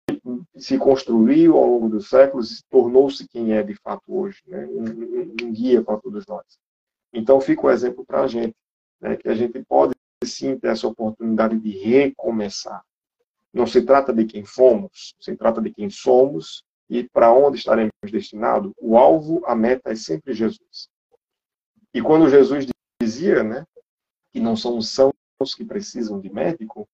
se 0.57 0.79
construiu 0.79 1.57
ao 1.57 1.67
longo 1.67 1.89
dos 1.89 2.09
séculos 2.09 2.59
e 2.59 2.65
tornou-se 2.71 3.27
quem 3.29 3.55
é 3.55 3.63
de 3.63 3.75
fato 3.75 4.03
hoje, 4.09 4.43
né? 4.47 4.67
um, 4.67 4.85
um, 4.85 5.35
um 5.43 5.53
guia 5.53 5.83
para 5.83 5.97
todos 5.99 6.25
nós. 6.27 6.45
Então 7.13 7.41
fica 7.41 7.63
o 7.63 7.67
um 7.67 7.71
exemplo 7.71 8.05
para 8.05 8.23
a 8.23 8.27
gente 8.27 8.55
né, 9.01 9.17
que 9.17 9.29
a 9.29 9.35
gente 9.35 9.63
pode 9.65 9.95
sim 10.25 10.59
ter 10.59 10.69
essa 10.69 10.87
oportunidade 10.87 11.59
de 11.59 11.71
recomeçar. 11.71 12.85
Não 13.53 13.67
se 13.67 13.83
trata 13.83 14.13
de 14.13 14.25
quem 14.25 14.45
fomos, 14.45 15.15
se 15.21 15.37
trata 15.37 15.61
de 15.61 15.73
quem 15.73 15.89
somos 15.89 16.63
e 16.89 17.05
para 17.05 17.33
onde 17.33 17.59
estaremos 17.59 17.93
destinados. 18.11 18.73
O 18.79 18.97
alvo, 18.97 19.43
a 19.47 19.55
meta 19.55 19.91
é 19.91 19.97
sempre 19.97 20.35
Jesus. 20.35 20.89
E 21.93 22.03
quando 22.03 22.29
Jesus 22.29 22.67
dizia, 23.01 23.43
né, 23.43 23.67
que 24.33 24.41
não 24.41 24.57
são 24.57 24.81
sãos 24.83 25.13
que 25.57 25.65
precisam 25.65 26.21
de 26.21 26.31
médico, 26.31 26.89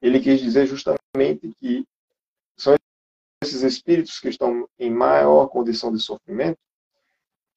ele 0.00 0.20
quis 0.20 0.40
dizer 0.40 0.66
justamente 0.66 1.52
que 1.58 1.84
são 2.56 2.74
esses 3.42 3.62
espíritos 3.62 4.18
que 4.18 4.28
estão 4.28 4.66
em 4.78 4.90
maior 4.90 5.46
condição 5.48 5.92
de 5.92 5.98
sofrimento 5.98 6.58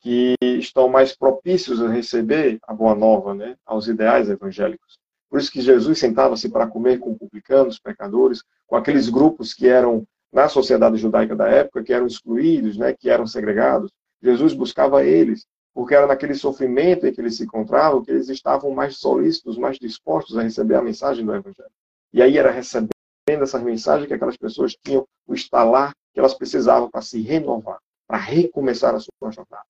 que 0.04 0.36
estão 0.42 0.90
mais 0.90 1.16
propícios 1.16 1.82
a 1.82 1.88
receber 1.88 2.60
a 2.68 2.74
boa 2.74 2.94
nova, 2.94 3.34
né, 3.34 3.56
aos 3.66 3.88
ideais 3.88 4.30
evangélicos. 4.30 4.98
Por 5.30 5.40
isso 5.40 5.50
que 5.50 5.62
Jesus 5.62 5.98
sentava-se 5.98 6.50
para 6.50 6.68
comer 6.68 7.00
com 7.00 7.18
publicanos, 7.18 7.80
pecadores, 7.80 8.44
com 8.68 8.76
aqueles 8.76 9.08
grupos 9.08 9.54
que 9.54 9.68
eram 9.68 10.06
na 10.32 10.50
sociedade 10.50 10.98
judaica 10.98 11.38
da 11.38 11.48
época, 11.48 11.82
que 11.82 11.94
eram 11.94 12.06
excluídos, 12.06 12.78
né, 12.78 12.94
que 12.94 13.10
eram 13.10 13.26
segregados. 13.26 13.92
Jesus 14.22 14.54
buscava 14.54 15.06
eles, 15.06 15.46
porque 15.74 15.96
era 15.96 16.06
naquele 16.06 16.36
sofrimento 16.36 17.08
em 17.08 17.14
que 17.14 17.22
eles 17.22 17.38
se 17.38 17.46
encontravam 17.46 18.04
que 18.04 18.12
eles 18.12 18.28
estavam 18.28 18.72
mais 18.72 18.98
solícitos, 18.98 19.58
mais 19.58 19.80
dispostos 19.80 20.38
a 20.38 20.44
receber 20.44 20.76
a 20.76 20.82
mensagem 20.82 21.26
do 21.26 21.34
Evangelho. 21.34 21.72
E 22.12 22.22
aí 22.22 22.38
era 22.38 22.52
recebendo 22.52 22.92
essas 23.26 23.64
mensagens 23.64 24.06
que 24.06 24.14
aquelas 24.14 24.36
pessoas 24.36 24.76
tinham 24.84 25.08
o 25.26 25.34
estalar 25.34 25.94
que 26.14 26.20
elas 26.20 26.34
precisavam 26.34 26.92
para 26.92 27.02
se 27.02 27.22
renovar, 27.22 27.80
para 28.06 28.18
recomeçar 28.18 28.94
a 28.94 29.00
sua 29.00 29.32
jornada. 29.32 29.64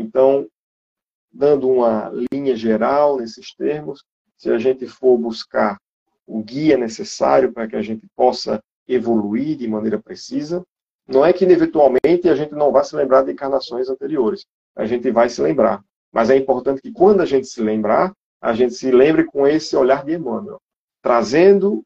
Então, 0.00 0.48
dando 1.32 1.68
uma 1.68 2.10
linha 2.32 2.56
geral 2.56 3.18
nesses 3.18 3.54
termos, 3.54 4.02
se 4.36 4.50
a 4.50 4.58
gente 4.58 4.86
for 4.86 5.18
buscar 5.18 5.78
o 6.26 6.42
guia 6.42 6.76
necessário 6.76 7.52
para 7.52 7.68
que 7.68 7.76
a 7.76 7.82
gente 7.82 8.06
possa 8.16 8.62
evoluir 8.88 9.56
de 9.56 9.68
maneira 9.68 10.00
precisa, 10.00 10.64
não 11.06 11.24
é 11.24 11.32
que 11.32 11.44
eventualmente 11.44 12.28
a 12.28 12.34
gente 12.34 12.52
não 12.52 12.72
vá 12.72 12.82
se 12.82 12.96
lembrar 12.96 13.24
de 13.24 13.32
encarnações 13.32 13.88
anteriores. 13.88 14.46
A 14.74 14.86
gente 14.86 15.10
vai 15.10 15.28
se 15.28 15.42
lembrar. 15.42 15.84
Mas 16.12 16.30
é 16.30 16.36
importante 16.36 16.80
que 16.80 16.92
quando 16.92 17.20
a 17.20 17.26
gente 17.26 17.46
se 17.46 17.60
lembrar, 17.60 18.12
a 18.40 18.54
gente 18.54 18.74
se 18.74 18.90
lembre 18.90 19.24
com 19.24 19.46
esse 19.46 19.76
olhar 19.76 20.04
de 20.04 20.14
Emmanuel, 20.14 20.60
trazendo 21.02 21.84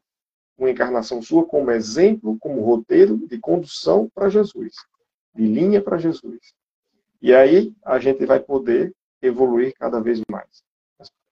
uma 0.57 0.69
encarnação 0.69 1.21
sua 1.21 1.45
como 1.45 1.71
exemplo, 1.71 2.37
como 2.39 2.61
roteiro 2.61 3.17
de 3.27 3.37
condução 3.39 4.09
para 4.13 4.29
Jesus, 4.29 4.73
de 5.35 5.45
linha 5.45 5.81
para 5.81 5.97
Jesus. 5.97 6.53
E 7.21 7.33
aí 7.33 7.73
a 7.83 7.99
gente 7.99 8.25
vai 8.25 8.39
poder 8.39 8.93
evoluir 9.21 9.73
cada 9.77 9.99
vez 9.99 10.21
mais. 10.29 10.63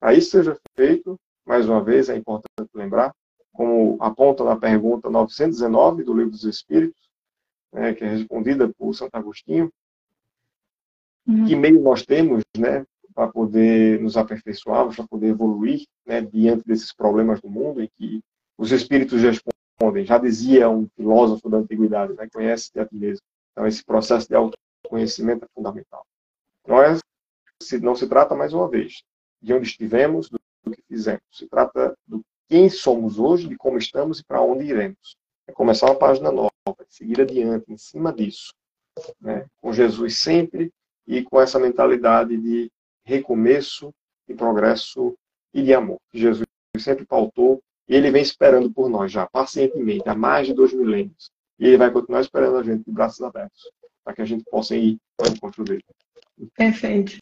Para 0.00 0.14
isso 0.14 0.30
seja 0.30 0.58
feito, 0.74 1.18
mais 1.46 1.68
uma 1.68 1.82
vez, 1.82 2.08
é 2.08 2.16
importante 2.16 2.70
lembrar, 2.74 3.14
como 3.52 3.96
aponta 4.00 4.44
na 4.44 4.56
pergunta 4.56 5.08
919 5.08 6.02
do 6.02 6.14
Livro 6.14 6.30
dos 6.30 6.44
Espíritos, 6.44 7.00
né, 7.72 7.94
que 7.94 8.04
é 8.04 8.08
respondida 8.08 8.68
por 8.76 8.94
Santo 8.94 9.14
Agostinho, 9.14 9.70
uhum. 11.26 11.44
que 11.46 11.56
meio 11.56 11.80
nós 11.80 12.04
temos 12.04 12.42
né, 12.56 12.84
para 13.14 13.28
poder 13.28 14.00
nos 14.00 14.16
aperfeiçoarmos, 14.16 14.96
para 14.96 15.06
poder 15.06 15.28
evoluir 15.28 15.84
né, 16.04 16.20
diante 16.20 16.66
desses 16.66 16.92
problemas 16.92 17.40
do 17.40 17.48
mundo 17.48 17.82
em 17.82 17.88
que 17.96 18.20
os 18.58 18.72
espíritos 18.72 19.22
respondem. 19.22 20.04
Já 20.04 20.18
dizia 20.18 20.68
um 20.68 20.88
filósofo 20.96 21.48
da 21.48 21.58
antiguidade, 21.58 22.14
né, 22.14 22.28
conhece-te 22.32 22.80
a 22.80 22.86
ti 22.86 22.96
mesmo. 22.96 23.22
Então, 23.52 23.66
esse 23.66 23.84
processo 23.84 24.28
de 24.28 24.34
autoconhecimento 24.84 25.44
é 25.44 25.48
fundamental. 25.54 26.06
Não, 26.66 26.82
é, 26.82 26.98
não 27.80 27.94
se 27.94 28.08
trata, 28.08 28.34
mais 28.34 28.52
uma 28.52 28.68
vez, 28.68 29.02
de 29.40 29.52
onde 29.52 29.66
estivemos, 29.66 30.28
do, 30.28 30.38
do 30.62 30.70
que 30.72 30.82
fizemos. 30.88 31.22
Se 31.32 31.46
trata 31.46 31.96
do 32.06 32.22
quem 32.48 32.68
somos 32.68 33.18
hoje, 33.18 33.48
de 33.48 33.56
como 33.56 33.78
estamos 33.78 34.20
e 34.20 34.24
para 34.24 34.42
onde 34.42 34.64
iremos. 34.64 35.16
É 35.46 35.52
começar 35.52 35.86
uma 35.86 35.98
página 35.98 36.30
nova, 36.30 36.50
seguir 36.88 37.20
adiante 37.20 37.72
em 37.72 37.76
cima 37.76 38.12
disso. 38.12 38.52
Né? 39.20 39.46
Com 39.60 39.72
Jesus 39.72 40.18
sempre 40.18 40.70
e 41.06 41.22
com 41.22 41.40
essa 41.40 41.58
mentalidade 41.58 42.36
de 42.36 42.70
recomeço, 43.04 43.92
de 44.28 44.34
progresso 44.34 45.16
e 45.52 45.62
de 45.62 45.74
amor. 45.74 45.98
Jesus 46.12 46.46
sempre 46.78 47.04
pautou 47.04 47.62
e 47.88 47.94
ele 47.94 48.10
vem 48.10 48.22
esperando 48.22 48.70
por 48.70 48.88
nós 48.88 49.10
já, 49.12 49.26
pacientemente, 49.26 50.08
há 50.08 50.14
mais 50.14 50.46
de 50.46 50.54
dois 50.54 50.72
milênios. 50.72 51.30
E 51.58 51.66
ele 51.66 51.76
vai 51.76 51.90
continuar 51.90 52.20
esperando 52.20 52.56
a 52.56 52.62
gente 52.62 52.84
de 52.84 52.90
braços 52.90 53.22
abertos, 53.22 53.70
para 54.04 54.14
que 54.14 54.22
a 54.22 54.24
gente 54.24 54.44
possa 54.50 54.76
ir 54.76 54.98
ao 55.18 55.28
encontro 55.28 55.64
dele. 55.64 55.84
Perfeito. 56.56 57.16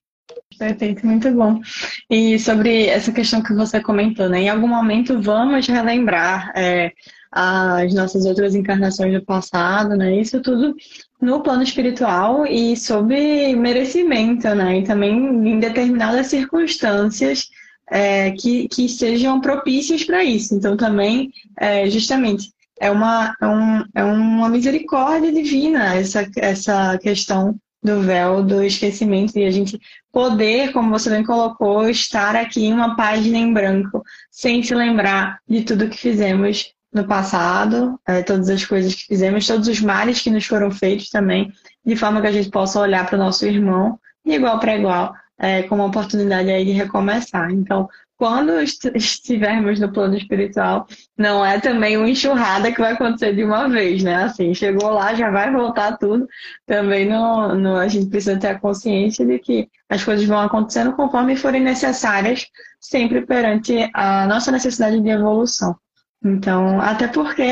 Perfeito, 0.59 1.07
muito 1.07 1.31
bom. 1.33 1.61
E 2.09 2.39
sobre 2.39 2.87
essa 2.87 3.13
questão 3.13 3.43
que 3.43 3.55
você 3.55 3.81
comentou, 3.81 4.29
né? 4.29 4.43
Em 4.43 4.49
algum 4.49 4.69
momento 4.69 5.21
vamos 5.21 5.67
relembrar 5.67 6.53
é, 6.57 6.93
as 7.31 7.93
nossas 7.95 8.25
outras 8.27 8.55
encarnações 8.55 9.13
do 9.13 9.25
passado, 9.25 9.97
né? 9.97 10.21
Isso 10.21 10.41
tudo 10.41 10.75
no 11.21 11.43
plano 11.43 11.63
espiritual 11.63 12.47
e 12.47 12.77
sob 12.77 13.15
merecimento, 13.57 14.55
né? 14.55 14.79
E 14.79 14.85
também 14.85 15.13
em 15.13 15.59
determinadas 15.59 16.29
circunstâncias 16.29 17.49
é, 17.91 18.31
que, 18.33 18.69
que 18.69 18.89
sejam 18.89 19.41
propícias 19.41 20.05
para 20.05 20.25
isso. 20.25 20.55
Então, 20.55 20.77
também, 20.77 21.31
é, 21.59 21.89
justamente, 21.91 22.51
é 22.81 22.91
uma, 22.91 23.35
é, 23.41 23.47
um, 23.47 23.85
é 23.95 24.05
uma 24.05 24.49
misericórdia 24.49 25.33
divina 25.33 25.95
essa, 25.95 26.29
essa 26.37 26.99
questão 26.99 27.57
do 27.83 28.01
véu 28.01 28.43
do 28.43 28.63
esquecimento 28.63 29.37
e 29.37 29.45
a 29.45 29.51
gente 29.51 29.79
poder, 30.13 30.73
como 30.73 30.91
você 30.91 31.11
bem 31.11 31.25
colocou, 31.25 31.89
estar 31.89 32.37
aqui 32.37 32.67
em 32.67 32.73
uma 32.73 32.95
página 32.95 33.37
em 33.37 33.53
branco, 33.53 34.03
sem 34.31 34.63
se 34.63 34.75
lembrar 34.75 35.39
de 35.49 35.63
tudo 35.63 35.89
que 35.89 35.99
fizemos 35.99 36.73
no 36.93 37.07
passado, 37.07 37.99
é, 38.07 38.23
todas 38.23 38.49
as 38.51 38.65
coisas 38.65 38.95
que 38.95 39.07
fizemos, 39.07 39.47
todos 39.47 39.67
os 39.67 39.81
males 39.81 40.21
que 40.21 40.31
nos 40.31 40.45
foram 40.45 40.71
feitos 40.71 41.09
também, 41.09 41.51
de 41.85 41.97
forma 41.97 42.21
que 42.21 42.27
a 42.27 42.33
gente 42.33 42.51
possa 42.51 42.79
olhar 42.79 43.07
para 43.07 43.17
o 43.17 43.19
nosso 43.19 43.47
irmão 43.47 43.99
de 44.25 44.33
igual 44.35 44.61
para 44.61 44.77
igual, 44.77 45.15
é, 45.39 45.63
com 45.65 45.75
uma 45.75 45.87
oportunidade 45.87 46.51
aí 46.51 46.65
de 46.65 46.73
recomeçar. 46.73 47.51
Então, 47.51 47.89
quando 48.17 48.53
estivermos 48.61 49.81
no 49.81 49.93
plano 49.93 50.17
espiritual, 50.17 50.87
não 51.19 51.45
é 51.45 51.59
também 51.59 51.97
uma 51.97 52.09
enxurrada 52.09 52.71
que 52.71 52.81
vai 52.81 52.93
acontecer 52.93 53.35
de 53.35 53.43
uma 53.43 53.69
vez, 53.69 54.03
né? 54.03 54.25
Assim, 54.25 54.55
chegou 54.55 54.91
lá, 54.91 55.15
já 55.15 55.31
vai 55.31 55.53
voltar 55.53 55.97
tudo. 55.97 56.27
Também 56.67 57.09
não, 57.09 57.55
não, 57.57 57.77
a 57.77 57.89
gente 57.89 58.09
precisa 58.09 58.39
ter 58.39 58.49
a 58.49 58.59
consciência 58.59 59.27
de 59.27 59.39
que 59.39 59.69
as 59.89 60.05
coisas 60.05 60.27
vão 60.27 60.41
acontecendo 60.41 60.93
conforme 60.93 61.37
forem 61.37 61.63
necessárias, 61.63 62.47
sempre 62.81 63.27
perante 63.27 63.91
a 63.95 64.27
nossa 64.27 64.53
necessidade 64.53 65.01
de 65.01 65.09
evolução. 65.09 65.77
Então, 66.25 66.81
até 66.81 67.09
porque 67.09 67.43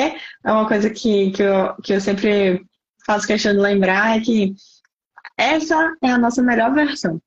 é 0.44 0.52
uma 0.52 0.68
coisa 0.68 0.88
que, 0.88 1.32
que, 1.32 1.42
eu, 1.42 1.74
que 1.82 1.92
eu 1.94 2.00
sempre 2.00 2.64
faço 3.04 3.26
questão 3.26 3.52
de 3.52 3.58
lembrar 3.58 4.16
é 4.16 4.20
que 4.20 4.54
essa 5.36 5.94
é 6.02 6.10
a 6.10 6.18
nossa 6.18 6.42
melhor 6.42 6.72
versão. 6.72 7.20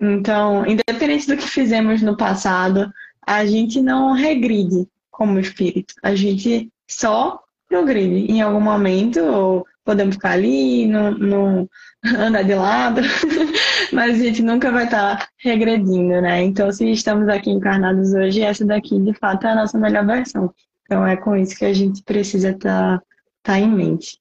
Então, 0.00 0.64
independente 0.66 1.26
do 1.26 1.36
que 1.36 1.48
fizemos 1.48 2.02
no 2.02 2.16
passado, 2.16 2.92
a 3.26 3.44
gente 3.44 3.80
não 3.82 4.12
regride 4.12 4.88
como 5.10 5.38
espírito. 5.38 5.94
A 6.02 6.14
gente 6.14 6.70
só 6.88 7.42
progride 7.68 8.32
em 8.32 8.40
algum 8.40 8.60
momento, 8.60 9.20
ou 9.20 9.66
podemos 9.84 10.14
ficar 10.14 10.32
ali, 10.32 10.86
não, 10.86 11.10
não 11.12 11.68
andar 12.04 12.42
de 12.42 12.54
lado, 12.54 13.00
mas 13.92 14.20
a 14.20 14.24
gente 14.24 14.42
nunca 14.42 14.70
vai 14.70 14.84
estar 14.84 15.28
regredindo, 15.38 16.20
né? 16.20 16.42
Então, 16.42 16.70
se 16.70 16.90
estamos 16.90 17.28
aqui 17.28 17.50
encarnados 17.50 18.12
hoje, 18.14 18.42
essa 18.42 18.64
daqui, 18.64 18.98
de 19.00 19.12
fato, 19.14 19.46
é 19.46 19.50
a 19.50 19.56
nossa 19.56 19.78
melhor 19.78 20.06
versão. 20.06 20.54
Então, 20.84 21.06
é 21.06 21.16
com 21.16 21.36
isso 21.36 21.56
que 21.56 21.64
a 21.64 21.74
gente 21.74 22.02
precisa 22.02 22.50
estar 22.50 22.98
tá, 22.98 23.04
tá 23.42 23.58
em 23.58 23.68
mente. 23.68 24.18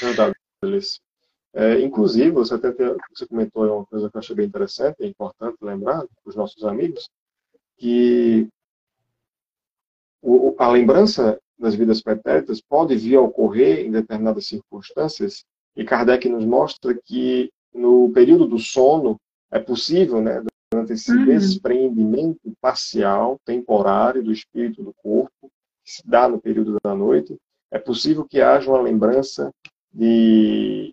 Verdade, 0.00 0.34
Feliz. 0.60 1.00
É, 1.56 1.80
inclusive, 1.80 2.32
você 2.32 2.54
até 2.54 2.72
você 3.14 3.26
comentou 3.28 3.64
uma 3.64 3.86
coisa 3.86 4.10
que 4.10 4.16
eu 4.16 4.18
achei 4.18 4.34
bem 4.34 4.46
interessante 4.46 4.96
e 5.00 5.06
importante 5.06 5.56
lembrar 5.62 5.98
para 5.98 6.08
os 6.26 6.34
nossos 6.34 6.64
amigos, 6.64 7.08
que 7.76 8.48
o, 10.20 10.52
a 10.58 10.68
lembrança 10.68 11.38
das 11.56 11.76
vidas 11.76 12.02
pretéritas 12.02 12.60
pode 12.60 12.96
vir 12.96 13.16
a 13.16 13.20
ocorrer 13.20 13.86
em 13.86 13.90
determinadas 13.92 14.46
circunstâncias, 14.46 15.44
e 15.76 15.84
Kardec 15.84 16.28
nos 16.28 16.44
mostra 16.44 16.92
que 17.04 17.52
no 17.72 18.10
período 18.12 18.46
do 18.46 18.58
sono 18.58 19.16
é 19.50 19.60
possível, 19.60 20.20
né, 20.20 20.42
durante 20.72 20.92
esse 20.92 21.12
uhum. 21.12 21.24
desprendimento 21.24 22.52
parcial, 22.60 23.38
temporário 23.44 24.24
do 24.24 24.32
espírito 24.32 24.82
do 24.82 24.92
corpo, 24.94 25.48
que 25.84 25.92
se 25.92 26.02
dá 26.04 26.28
no 26.28 26.40
período 26.40 26.78
da 26.82 26.96
noite, 26.96 27.36
é 27.70 27.78
possível 27.78 28.24
que 28.24 28.40
haja 28.40 28.68
uma 28.68 28.80
lembrança 28.80 29.52
de 29.92 30.92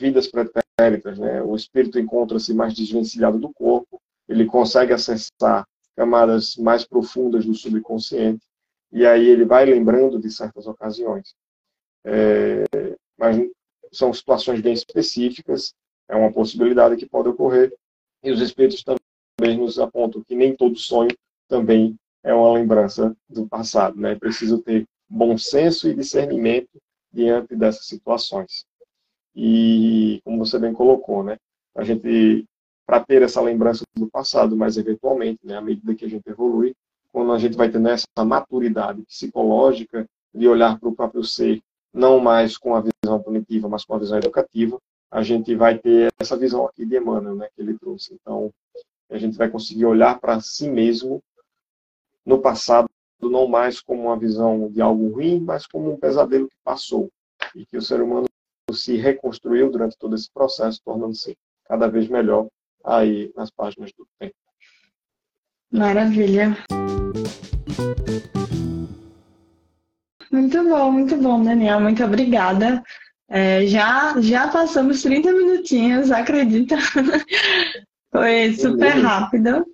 vidas 0.00 0.26
pretéritas, 0.26 1.18
né? 1.18 1.42
O 1.42 1.54
espírito 1.54 1.98
encontra-se 1.98 2.54
mais 2.54 2.72
desvencilhado 2.74 3.38
do 3.38 3.52
corpo, 3.52 4.00
ele 4.26 4.46
consegue 4.46 4.92
acessar 4.92 5.66
camadas 5.94 6.56
mais 6.56 6.84
profundas 6.84 7.44
do 7.44 7.54
subconsciente 7.54 8.40
e 8.90 9.04
aí 9.04 9.28
ele 9.28 9.44
vai 9.44 9.66
lembrando 9.66 10.18
de 10.18 10.30
certas 10.30 10.66
ocasiões. 10.66 11.34
É, 12.04 12.64
mas 13.18 13.36
são 13.92 14.12
situações 14.12 14.60
bem 14.62 14.72
específicas, 14.72 15.74
é 16.08 16.16
uma 16.16 16.32
possibilidade 16.32 16.96
que 16.96 17.06
pode 17.06 17.28
ocorrer 17.28 17.72
e 18.22 18.30
os 18.30 18.40
espíritos 18.40 18.82
também 18.82 19.58
nos 19.58 19.78
apontam 19.78 20.22
que 20.22 20.34
nem 20.34 20.56
todo 20.56 20.76
sonho 20.76 21.14
também 21.46 21.94
é 22.22 22.32
uma 22.32 22.52
lembrança 22.52 23.14
do 23.28 23.46
passado, 23.46 24.00
né? 24.00 24.14
Preciso 24.14 24.62
ter 24.62 24.86
bom 25.08 25.36
senso 25.36 25.88
e 25.88 25.94
discernimento 25.94 26.70
diante 27.12 27.54
dessas 27.56 27.86
situações. 27.86 28.64
E, 29.34 30.20
como 30.24 30.44
você 30.44 30.58
bem 30.58 30.72
colocou, 30.72 31.22
né? 31.22 31.38
A 31.74 31.84
gente, 31.84 32.44
para 32.86 33.00
ter 33.00 33.22
essa 33.22 33.40
lembrança 33.40 33.84
do 33.96 34.08
passado, 34.08 34.56
mas 34.56 34.76
eventualmente, 34.76 35.38
né, 35.44 35.56
à 35.56 35.60
medida 35.60 35.94
que 35.94 36.04
a 36.04 36.08
gente 36.08 36.28
evolui, 36.28 36.74
quando 37.12 37.32
a 37.32 37.38
gente 37.38 37.56
vai 37.56 37.70
tendo 37.70 37.88
essa 37.88 38.24
maturidade 38.24 39.02
psicológica 39.02 40.06
de 40.34 40.48
olhar 40.48 40.78
para 40.78 40.88
o 40.88 40.94
próprio 40.94 41.24
ser, 41.24 41.60
não 41.92 42.20
mais 42.20 42.56
com 42.56 42.74
a 42.74 42.80
visão 42.82 43.20
punitiva, 43.22 43.68
mas 43.68 43.84
com 43.84 43.94
a 43.94 43.98
visão 43.98 44.18
educativa, 44.18 44.78
a 45.10 45.22
gente 45.22 45.54
vai 45.54 45.76
ter 45.76 46.12
essa 46.18 46.36
visão 46.36 46.66
aqui 46.66 46.84
de 46.84 46.96
Emmanuel, 46.96 47.34
né, 47.34 47.48
que 47.54 47.60
ele 47.60 47.76
trouxe. 47.78 48.14
Então, 48.14 48.52
a 49.10 49.18
gente 49.18 49.36
vai 49.36 49.50
conseguir 49.50 49.84
olhar 49.86 50.20
para 50.20 50.40
si 50.40 50.70
mesmo 50.70 51.20
no 52.24 52.40
passado, 52.40 52.88
não 53.20 53.48
mais 53.48 53.80
como 53.80 54.04
uma 54.04 54.16
visão 54.16 54.70
de 54.70 54.80
algo 54.80 55.08
ruim, 55.08 55.40
mas 55.40 55.66
como 55.66 55.92
um 55.92 55.96
pesadelo 55.96 56.48
que 56.48 56.56
passou 56.62 57.10
e 57.54 57.66
que 57.66 57.76
o 57.76 57.82
ser 57.82 58.00
humano 58.00 58.26
se 58.72 58.96
reconstruiu 58.96 59.70
durante 59.70 59.96
todo 59.98 60.14
esse 60.14 60.30
processo, 60.32 60.80
tornando-se 60.84 61.36
cada 61.64 61.88
vez 61.88 62.08
melhor 62.08 62.48
aí 62.84 63.32
nas 63.36 63.50
páginas 63.50 63.92
do 63.96 64.06
tempo. 64.18 64.34
Maravilha. 65.72 66.56
Muito 70.30 70.64
bom, 70.64 70.92
muito 70.92 71.16
bom, 71.16 71.42
Daniel. 71.42 71.80
Muito 71.80 72.04
obrigada. 72.04 72.82
É, 73.28 73.66
já, 73.66 74.14
já 74.20 74.48
passamos 74.48 75.02
30 75.02 75.32
minutinhos, 75.32 76.10
acredita? 76.10 76.76
Foi 78.10 78.52
super 78.54 78.96
rápido. 78.96 79.64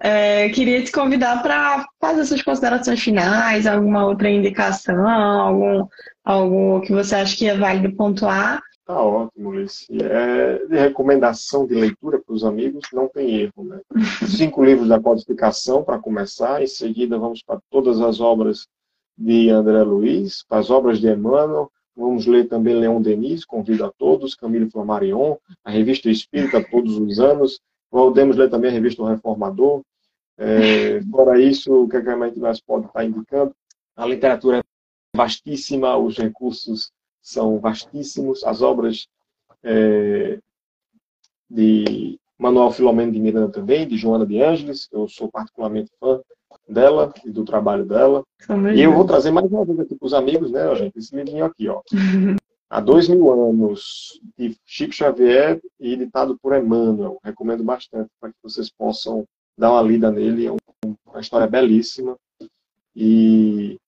É, 0.00 0.48
queria 0.50 0.82
te 0.82 0.90
convidar 0.90 1.40
para 1.42 1.86
fazer 2.00 2.24
suas 2.24 2.42
considerações 2.42 3.00
finais, 3.00 3.66
alguma 3.66 4.04
outra 4.04 4.28
indicação, 4.28 5.08
algum, 5.08 5.86
algo 6.24 6.80
que 6.80 6.92
você 6.92 7.14
acha 7.16 7.36
que 7.36 7.46
é 7.46 7.56
válido 7.56 7.94
pontuar. 7.94 8.62
Tá 8.86 9.00
ótimo, 9.00 9.50
Ulisses. 9.50 9.88
É, 9.90 10.66
de 10.66 10.76
recomendação 10.76 11.66
de 11.66 11.74
leitura 11.74 12.20
para 12.20 12.34
os 12.34 12.44
amigos, 12.44 12.84
não 12.92 13.08
tem 13.08 13.36
erro. 13.36 13.64
Né? 13.64 13.80
Cinco 14.28 14.62
livros 14.62 14.88
da 14.88 15.00
codificação 15.00 15.82
para 15.82 15.98
começar, 15.98 16.62
em 16.62 16.66
seguida 16.66 17.18
vamos 17.18 17.42
para 17.42 17.60
todas 17.70 18.00
as 18.00 18.20
obras 18.20 18.66
de 19.16 19.48
André 19.48 19.82
Luiz, 19.82 20.44
para 20.48 20.58
as 20.58 20.70
obras 20.70 20.98
de 20.98 21.08
Emmanuel, 21.08 21.70
vamos 21.96 22.26
ler 22.26 22.48
também 22.48 22.74
Leon 22.74 23.00
Denis, 23.00 23.44
convido 23.44 23.84
a 23.84 23.92
todos, 23.96 24.34
Camilo 24.34 24.70
Flammarion, 24.70 25.36
a 25.64 25.70
Revista 25.70 26.10
Espírita 26.10 26.62
todos 26.68 26.98
os 26.98 27.20
anos, 27.20 27.60
podemos 27.90 28.36
ler 28.36 28.50
também 28.50 28.70
a 28.70 28.74
Revista 28.74 29.02
O 29.02 29.06
Reformador. 29.06 29.82
É, 30.36 31.00
fora 31.12 31.40
isso, 31.40 31.84
o 31.84 31.88
que, 31.88 31.96
é 31.96 32.02
que 32.02 32.10
a 32.10 32.26
gente 32.26 32.40
mais 32.40 32.60
pode 32.60 32.86
estar 32.86 33.04
indicando? 33.04 33.54
A 33.96 34.04
literatura 34.04 34.58
é 34.58 34.62
vastíssima, 35.14 35.96
os 35.96 36.18
recursos 36.18 36.90
são 37.22 37.58
vastíssimos. 37.58 38.44
As 38.44 38.60
obras 38.60 39.06
é, 39.62 40.38
de 41.48 42.18
Manuel 42.38 42.72
Filomeno 42.72 43.12
de 43.12 43.20
Miranda 43.20 43.50
também, 43.50 43.86
de 43.86 43.96
Joana 43.96 44.26
de 44.26 44.42
Ângeles, 44.42 44.88
eu 44.92 45.08
sou 45.08 45.30
particularmente 45.30 45.90
fã 45.98 46.20
dela 46.68 47.12
e 47.24 47.30
do 47.30 47.44
trabalho 47.44 47.84
dela. 47.84 48.24
E 48.74 48.80
eu 48.80 48.92
vou 48.92 49.04
trazer 49.04 49.30
mais 49.30 49.50
uma 49.50 49.64
vez 49.64 49.78
aqui 49.80 49.94
para 49.94 50.06
os 50.06 50.14
amigos, 50.14 50.50
né, 50.50 50.74
gente? 50.74 50.98
Esse 50.98 51.14
livrinho 51.14 51.44
aqui, 51.44 51.68
ó. 51.68 51.80
Há 52.68 52.80
dois 52.80 53.08
mil 53.08 53.30
anos, 53.30 54.20
de 54.36 54.56
Chico 54.64 54.92
Xavier 54.92 55.60
e 55.78 55.92
editado 55.92 56.36
por 56.42 56.56
Emmanuel. 56.56 57.18
Recomendo 57.22 57.62
bastante 57.62 58.10
para 58.20 58.30
que 58.30 58.36
vocês 58.42 58.68
possam 58.70 59.24
dar 59.56 59.70
uma 59.72 59.82
lida 59.82 60.10
nele. 60.10 60.46
É 60.46 60.52
uma 61.06 61.20
história 61.20 61.46
belíssima. 61.46 62.16
E 62.96 63.78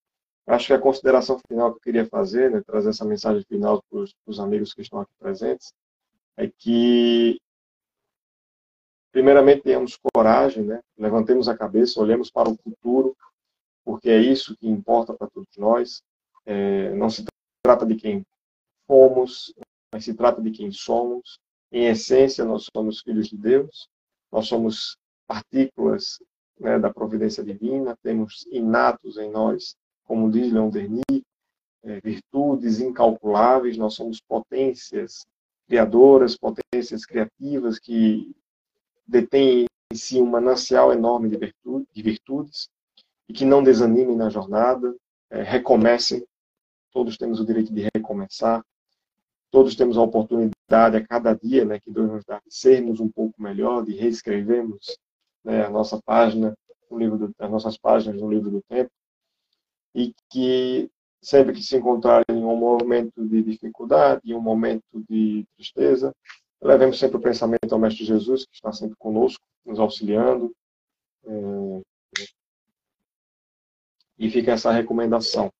Acho 0.46 0.68
que 0.68 0.72
a 0.72 0.80
consideração 0.80 1.40
final 1.48 1.72
que 1.72 1.78
eu 1.78 1.82
queria 1.82 2.06
fazer, 2.06 2.50
né, 2.50 2.62
trazer 2.64 2.90
essa 2.90 3.04
mensagem 3.04 3.42
final 3.48 3.82
para 3.90 4.04
os 4.26 4.38
amigos 4.38 4.72
que 4.72 4.80
estão 4.80 5.00
aqui 5.00 5.12
presentes, 5.18 5.72
é 6.37 6.48
que, 6.48 7.40
primeiramente, 9.11 9.62
tenhamos 9.62 9.98
coragem, 10.14 10.62
né, 10.62 10.80
levantemos 10.96 11.48
a 11.48 11.56
cabeça, 11.56 12.00
olhemos 12.00 12.30
para 12.30 12.48
o 12.48 12.56
futuro, 12.56 13.16
porque 13.85 14.09
é 14.09 14.18
isso 14.18 14.56
que 14.56 14.68
importa 14.68 15.14
para 15.14 15.28
todos 15.28 15.56
nós. 15.56 16.00
É, 16.44 16.94
não 16.94 17.11
se 17.11 17.24
trata 17.64 17.85
de 17.85 17.96
quem 17.96 18.24
fomos, 18.87 19.52
mas 19.92 20.04
se 20.04 20.14
trata 20.14 20.40
de 20.40 20.52
quem 20.52 20.70
somos. 20.70 21.40
Em 21.72 21.87
essência, 21.87 22.44
nós 22.44 22.68
somos 22.74 23.00
filhos 23.00 23.28
de 23.28 23.37
Deus, 23.37 23.88
nós 24.30 24.46
somos 24.46 24.96
partículas 25.26 26.20
né, 26.61 26.78
da 26.78 26.92
providência 26.92 27.42
divina, 27.42 27.96
temos 28.00 28.46
inatos 28.52 29.18
em 29.18 29.28
nós 29.28 29.76
como 30.07 30.31
diz 30.31 30.53
Leon 30.53 30.71
Denis, 30.71 31.23
é, 31.83 32.01
virtudes 32.01 32.81
incalculáveis, 32.81 33.77
nós 33.77 33.95
somos 33.95 34.21
potências 34.21 35.27
criadoras, 35.66 36.37
potências 36.37 37.05
criativas 37.05 37.79
que 37.79 38.35
detêm 39.07 39.66
em 39.92 39.97
si 39.97 40.21
um 40.21 40.27
manancial 40.27 40.92
enorme 40.92 41.29
de, 41.29 41.37
virtude, 41.37 41.87
de 41.92 42.03
virtudes 42.03 42.69
e 43.29 43.33
que 43.33 43.45
não 43.45 43.62
desanimem 43.62 44.16
na 44.16 44.29
jornada, 44.29 44.95
é, 45.31 45.42
recomecem. 45.42 46.25
Todos 46.92 47.16
temos 47.16 47.40
o 47.40 47.45
direito 47.45 47.73
de 47.73 47.88
recomeçar, 47.95 48.64
todos 49.51 49.75
temos 49.75 49.99
a 49.99 50.03
oportunidade 50.03 50.97
a 50.97 51.07
cada 51.07 51.35
dia 51.35 51.64
né, 51.64 51.79
que 51.79 51.90
Deus 51.90 52.11
nos 52.11 52.25
dá 52.25 52.38
de 52.38 52.55
sermos 52.55 53.01
um 53.01 53.09
pouco 53.09 53.40
melhor, 53.42 53.85
de 53.85 53.95
reescrevermos 53.95 54.99
né, 55.45 55.64
a 55.64 55.71
nossa 55.71 56.01
página, 56.03 56.57
no 56.90 56.99
livro 56.99 57.19
do, 57.19 57.35
as 57.38 57.51
nossas 57.51 57.77
páginas 57.77 58.21
no 58.21 58.31
livro 58.31 58.51
do 58.51 58.62
tempo 58.69 58.90
e 59.96 60.14
que 60.28 60.90
sempre 61.22 61.54
que 61.54 61.62
se 61.62 61.74
encontrarem 61.74 62.26
em 62.30 62.44
um 62.44 62.54
momento 62.54 63.26
de 63.26 63.42
dificuldade, 63.42 64.20
em 64.26 64.35
um 64.35 64.40
momento 64.40 64.85
de 65.09 65.46
tristeza, 65.56 66.14
levemos 66.61 66.98
sempre 66.98 67.16
o 67.16 67.20
pensamento 67.20 67.72
ao 67.72 67.78
Mestre 67.78 68.04
Jesus, 68.04 68.44
que 68.44 68.54
está 68.54 68.70
sempre 68.72 68.94
conosco, 68.98 69.42
nos 69.64 69.80
auxiliando. 69.80 70.54
É... 71.24 71.80
E 74.18 74.30
fica 74.30 74.52
essa 74.52 74.70
recomendação. 74.70 75.50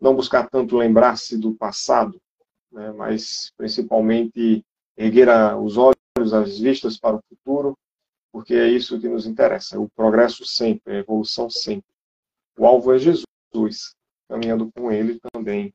Não 0.00 0.14
buscar 0.14 0.50
tanto 0.50 0.76
lembrar-se 0.76 1.38
do 1.38 1.54
passado, 1.54 2.20
né, 2.70 2.90
mas 2.92 3.52
principalmente 3.56 4.64
erguer 4.96 5.28
os 5.56 5.76
olhos, 5.76 6.34
as 6.34 6.58
vistas 6.58 6.98
para 6.98 7.16
o 7.16 7.22
futuro, 7.28 7.78
porque 8.32 8.54
é 8.54 8.68
isso 8.68 9.00
que 9.00 9.08
nos 9.08 9.26
interessa, 9.26 9.78
o 9.78 9.88
progresso 9.90 10.44
sempre, 10.44 10.96
a 10.96 10.98
evolução 10.98 11.48
sempre. 11.48 11.86
O 12.58 12.66
alvo 12.66 12.92
é 12.92 12.98
Jesus. 12.98 13.24
Jesus, 13.54 13.94
caminhando 14.28 14.70
com 14.74 14.90
Ele 14.90 15.18
também 15.32 15.72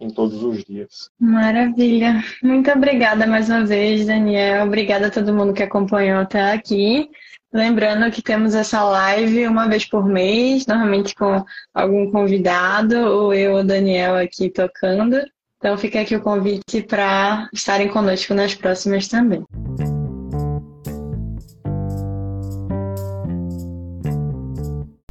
em 0.00 0.10
todos 0.10 0.42
os 0.42 0.64
dias. 0.64 1.10
Maravilha. 1.18 2.22
Muito 2.42 2.70
obrigada 2.70 3.26
mais 3.26 3.48
uma 3.48 3.64
vez, 3.64 4.06
Daniel. 4.06 4.64
Obrigada 4.64 5.08
a 5.08 5.10
todo 5.10 5.34
mundo 5.34 5.52
que 5.52 5.62
acompanhou 5.62 6.20
até 6.20 6.52
aqui. 6.52 7.10
Lembrando 7.52 8.10
que 8.10 8.22
temos 8.22 8.54
essa 8.54 8.84
live 8.84 9.46
uma 9.46 9.66
vez 9.66 9.84
por 9.84 10.06
mês, 10.06 10.66
normalmente 10.66 11.14
com 11.14 11.44
algum 11.74 12.10
convidado, 12.10 12.96
ou 12.96 13.34
eu 13.34 13.54
ou 13.54 13.64
Daniel 13.64 14.16
aqui 14.16 14.50
tocando. 14.50 15.16
Então 15.56 15.76
fica 15.76 16.00
aqui 16.00 16.14
o 16.14 16.22
convite 16.22 16.82
para 16.82 17.48
estarem 17.52 17.88
conosco 17.88 18.32
nas 18.34 18.54
próximas 18.54 19.08
também. 19.08 19.44